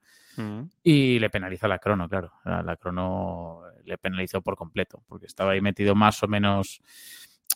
[0.85, 2.33] Y le penaliza la crono, claro.
[2.45, 6.81] La crono le penalizó por completo, porque estaba ahí metido más o menos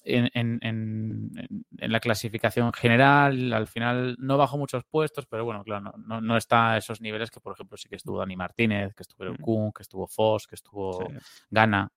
[0.04, 1.30] en, en,
[1.78, 6.72] la clasificación general, al final no bajó muchos puestos, pero bueno, claro, no, no, está
[6.72, 9.82] a esos niveles que, por ejemplo, sí que estuvo Dani Martínez, que estuvo Kuhn, que
[9.82, 11.06] estuvo Foss, que estuvo
[11.50, 11.90] Gana.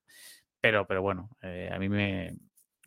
[0.62, 2.36] Pero, pero bueno, eh, a mí me,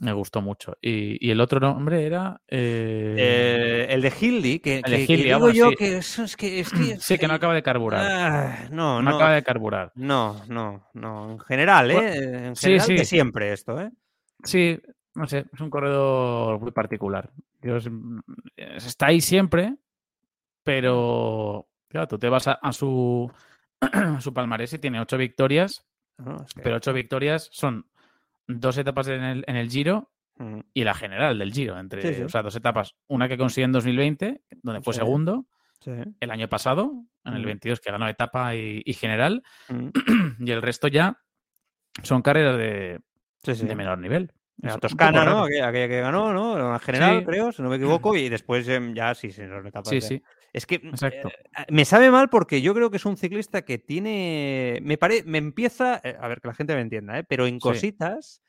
[0.00, 0.76] me gustó mucho.
[0.80, 2.40] Y, el otro nombre era.
[2.46, 6.64] Eh, eh, el de Hildy, que, que, digo yo que, es que,
[7.00, 8.00] Sí, que no acaba de carburar.
[8.04, 9.92] Ah, no, no, acaba de carburar.
[9.94, 11.32] No, no, no.
[11.32, 12.46] En general, ¿eh?
[12.48, 13.90] En general, sí, siempre esto, ¿eh?
[14.44, 14.80] Sí,
[15.18, 17.30] no sé, es un corredor muy particular.
[18.56, 19.74] está ahí siempre,
[20.62, 23.30] pero claro, tú te vas a, su,
[24.20, 25.84] su palmarés y tiene ocho victorias,
[26.62, 27.86] pero ocho victorias son
[28.46, 30.60] dos etapas en el, en el Giro mm.
[30.72, 34.42] y la general del Giro, entre, o sea, dos etapas, una que consiguió en 2020,
[34.62, 35.46] donde fue segundo,
[35.84, 36.92] el año pasado,
[37.24, 37.82] en el 22 mm.
[37.82, 39.88] que ganó etapa y, general, mm.
[40.46, 41.18] y el resto ya
[42.04, 43.00] son carreras de,
[43.42, 44.32] de menor nivel.
[44.60, 45.44] La Toscana, ¿no?
[45.44, 46.74] Aquella, que ganó, ¿no?
[46.74, 50.00] En general, creo, si no me equivoco, y después em, ya sí, sí, no Sí,
[50.00, 50.22] sí.
[50.52, 51.22] Es que eh,
[51.68, 54.80] me sabe mal porque yo creo que es un ciclista que tiene.
[54.82, 55.22] Me pare...
[55.24, 56.00] me empieza.
[56.02, 57.24] Eh, a ver, que la gente me entienda, ¿eh?
[57.24, 58.42] Pero en cositas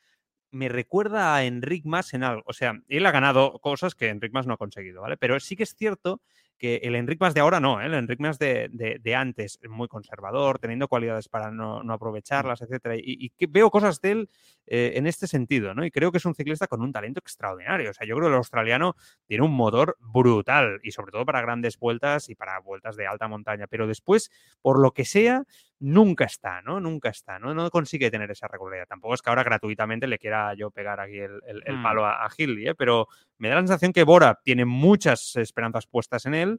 [0.50, 2.42] me recuerda a Enric Mas en algo.
[2.46, 5.16] O sea, él ha ganado cosas que Enric Mas no ha conseguido, ¿vale?
[5.16, 6.22] Pero sí que es cierto
[6.60, 7.86] que el Enric más de ahora no, ¿eh?
[7.86, 12.96] el Enric más de, de, antes, muy conservador, teniendo cualidades para no, no aprovecharlas, etcétera.
[12.98, 14.30] Y, que veo cosas de él
[14.66, 15.84] eh, en este sentido, ¿no?
[15.84, 17.90] Y creo que es un ciclista con un talento extraordinario.
[17.90, 18.94] O sea, yo creo que el australiano
[19.26, 23.26] tiene un motor brutal y sobre todo para grandes vueltas y para vueltas de alta
[23.26, 23.66] montaña.
[23.66, 24.30] Pero después,
[24.60, 25.44] por lo que sea,
[25.78, 26.78] nunca está, ¿no?
[26.78, 27.54] Nunca está, ¿no?
[27.54, 28.86] No consigue tener esa regularidad.
[28.86, 31.82] Tampoco es que ahora gratuitamente le quiera yo pegar aquí el, el, mm.
[31.82, 32.74] palo a, a ¿eh?
[32.76, 33.08] Pero
[33.38, 36.49] me da la sensación que Bora tiene muchas esperanzas puestas en él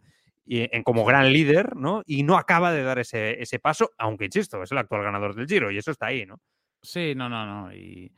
[0.46, 2.04] y, en, como gran líder, ¿no?
[2.06, 5.48] Y no acaba de dar ese, ese paso, aunque insisto, es el actual ganador del
[5.48, 6.40] Giro y eso está ahí, ¿no?
[6.82, 7.74] Sí, no, no, no.
[7.74, 8.12] Y,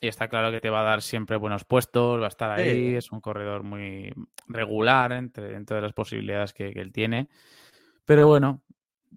[0.00, 3.12] está claro que te va a dar siempre buenos puestos, va a estar ahí, es
[3.12, 4.12] un corredor muy
[4.48, 7.28] regular entre, dentro de las posibilidades que, él tiene.
[8.04, 8.62] Pero bueno,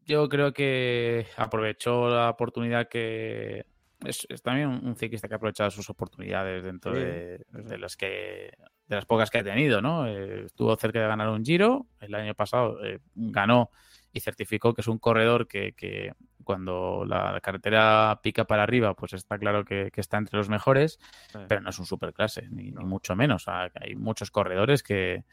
[0.06, 3.66] yo creo que aprovechó la oportunidad que.
[4.06, 7.44] Es, también un, ciclista que ha aprovechado sus oportunidades dentro de,
[7.80, 8.52] las que
[8.88, 10.08] de las pocas que ha tenido, ¿no?
[10.08, 13.72] Eh, estuvo cerca de ganar un Giro, el año pasado eh, ganó
[14.14, 16.14] y certificó que es un corredor que,
[16.44, 21.00] cuando la carretera pica para arriba, pues está claro que, está entre los mejores,
[21.48, 23.48] pero no es un superclase, ni, ni mucho menos.
[23.48, 25.24] hay muchos corredores que,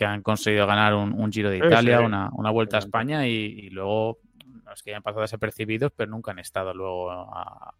[0.00, 4.18] han conseguido ganar un, Giro de Italia, una, Vuelta a España y, luego
[4.66, 7.74] los que han pasado desapercibidos, pero nunca han estado luego a,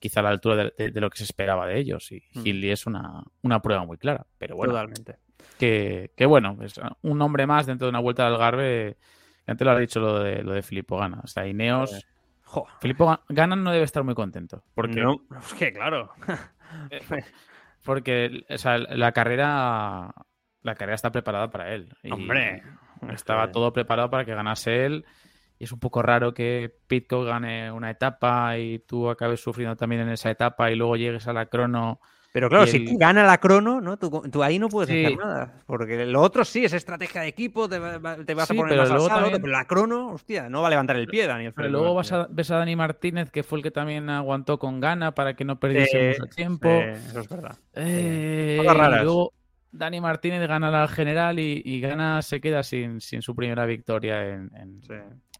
[0.00, 2.10] quizá a la altura de, lo que se esperaba de ellos.
[2.10, 2.64] Y mm.
[2.64, 4.72] es una, una prueba muy clara, pero bueno.
[4.72, 5.18] Totalmente.
[5.58, 8.96] Que, que, bueno, es un hombre más dentro de una Vuelta al Algarve
[9.50, 11.20] antes lo ha dicho lo de, lo de Filippo Gana.
[11.24, 12.06] O sea, Ineos.
[12.80, 14.62] Filippo Gana no debe estar muy contento.
[14.74, 16.12] Porque, no, es que claro.
[16.88, 17.00] Eh,
[17.82, 20.14] porque o sea, la carrera.
[20.62, 21.92] La carrera está preparada para él.
[22.08, 22.62] Hombre.
[23.12, 25.04] Estaba todo preparado para que ganase él.
[25.60, 30.02] Y es un poco raro que Pitcock gane una etapa y tú acabes sufriendo también
[30.02, 32.00] en esa etapa y luego llegues a la crono
[32.32, 33.96] pero claro, si gana la crono, ¿no?
[33.96, 35.62] Tú, ahí no puedes hacer nada.
[35.66, 39.46] Porque lo otro sí es estrategia de equipo, te, vas a poner más asado, pero
[39.48, 41.52] la crono, hostia, no va a levantar el pie, Daniel.
[41.54, 44.78] Pero luego vas a, ves a Dani Martínez, que fue el que también aguantó con
[44.78, 46.68] gana para que no perdiese mucho tiempo.
[46.68, 47.58] eso es verdad.
[47.74, 49.32] Eh, y luego
[49.72, 54.52] Dani Martínez gana al general y, gana se queda sin, sin su primera victoria en,
[54.54, 54.80] en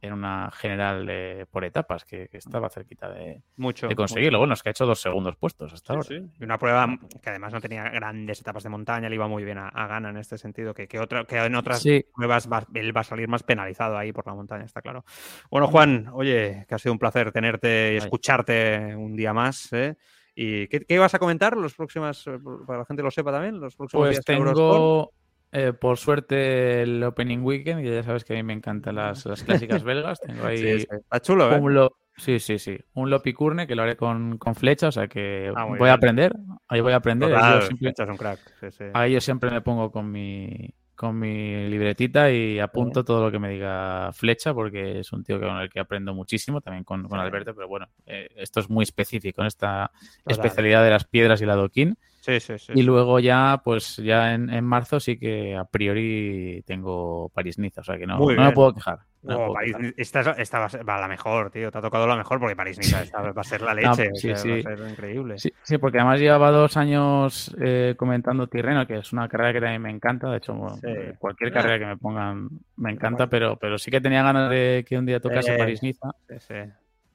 [0.02, 4.38] una general por etapas que, estaba cerquita de, mucho, de conseguirlo.
[4.38, 6.06] Bueno, es que ha hecho dos segundos puestos hasta ahora.
[6.10, 9.58] Y una prueba que además no tenía grandes etapas de montaña, le iba muy bien
[9.58, 13.04] a, Gana en este sentido, que, que, otra, que en otras pruebas él va a
[13.04, 15.04] salir más penalizado ahí por la montaña, está claro.
[15.50, 19.72] Bueno, Juan, oye, que ha sido un placer tenerte y escucharte un día más.
[19.72, 19.96] ¿eh?
[20.34, 23.32] ¿Y qué, qué, ibas a comentar los próximos, eh, para que la gente lo sepa
[23.32, 25.12] también, los próximos pues tengo...
[25.52, 29.26] Eh, por suerte el Opening Weekend, y ya sabes que a mí me encantan las,
[29.26, 30.20] las clásicas belgas.
[30.20, 31.58] Tengo ahí sí, Está chulo, ¿eh?
[31.58, 32.78] Un sí, sí, sí.
[32.94, 36.32] Un Lopicurne que lo haré con, con flecha, o sea que ah, voy a aprender.
[36.68, 37.34] Ahí voy a aprender.
[37.34, 38.38] ahí, yo siempre, un crack.
[38.94, 43.40] ahí yo siempre me pongo con mi, con mi libretita y apunto todo lo que
[43.40, 47.18] me diga Flecha porque es un tío con el que aprendo muchísimo, también con, con
[47.18, 49.90] Alberto, pero bueno, eh, esto es muy específico en esta
[50.26, 51.98] especialidad de las piedras y la adoquín.
[52.20, 52.72] Sí, sí, sí.
[52.74, 57.84] Y luego ya, pues ya en, en, marzo sí que a priori tengo París-Niza, o
[57.84, 59.00] sea que no, no me puedo quejar.
[59.22, 61.70] No, París, esta, esta va, a la mejor, tío.
[61.70, 64.10] Te ha tocado la mejor porque París Niza va a ser la leche.
[64.14, 64.62] sí, sí.
[64.62, 65.36] Va a ser increíble.
[65.38, 69.82] Sí, porque además llevaba dos años eh, comentando Tirreno, que es una carrera que también
[69.82, 70.30] me encanta.
[70.30, 74.22] De hecho, eh, cualquier carrera que me pongan me encanta, pero, pero sí que tenía
[74.22, 76.10] ganas de que un día tocase París Niza.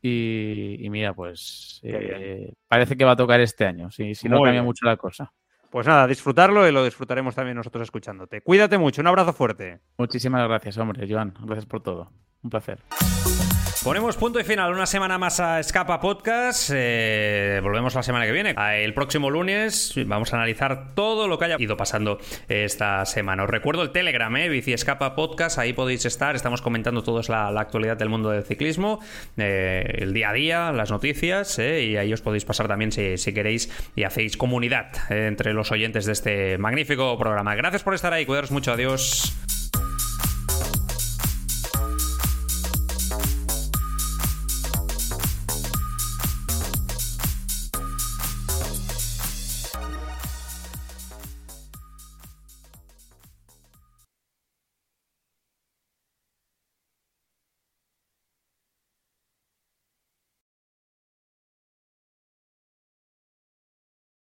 [0.07, 4.39] Y, y, mira, pues eh, parece que va a tocar este año, si, si no
[4.39, 5.33] cambia mucho la cosa.
[5.71, 8.41] Pues nada, disfrutarlo y lo disfrutaremos también nosotros escuchándote.
[8.41, 9.79] Cuídate mucho, un abrazo fuerte.
[9.97, 11.33] Muchísimas gracias, hombre, Joan.
[11.41, 12.11] Gracias por todo.
[12.43, 12.77] Un placer.
[13.85, 16.71] Ponemos punto y final una semana más a Escapa Podcast.
[16.73, 18.55] Eh, volvemos la semana que viene.
[18.83, 22.17] El próximo lunes vamos a analizar todo lo que haya ido pasando
[22.49, 23.43] esta semana.
[23.43, 24.49] Os recuerdo el Telegram, ¿eh?
[24.49, 25.59] Bici Escapa Podcast.
[25.59, 26.35] Ahí podéis estar.
[26.35, 29.01] Estamos comentando toda la, actualidad del mundo del ciclismo,
[29.37, 31.59] eh, el día a día, las noticias.
[31.59, 35.71] Eh, y ahí os podéis pasar también si, si queréis y hacéis comunidad entre los
[35.71, 37.53] oyentes de este magnífico programa.
[37.53, 38.25] Gracias por estar ahí.
[38.25, 38.71] Cuidaros mucho.
[38.71, 39.31] Adiós.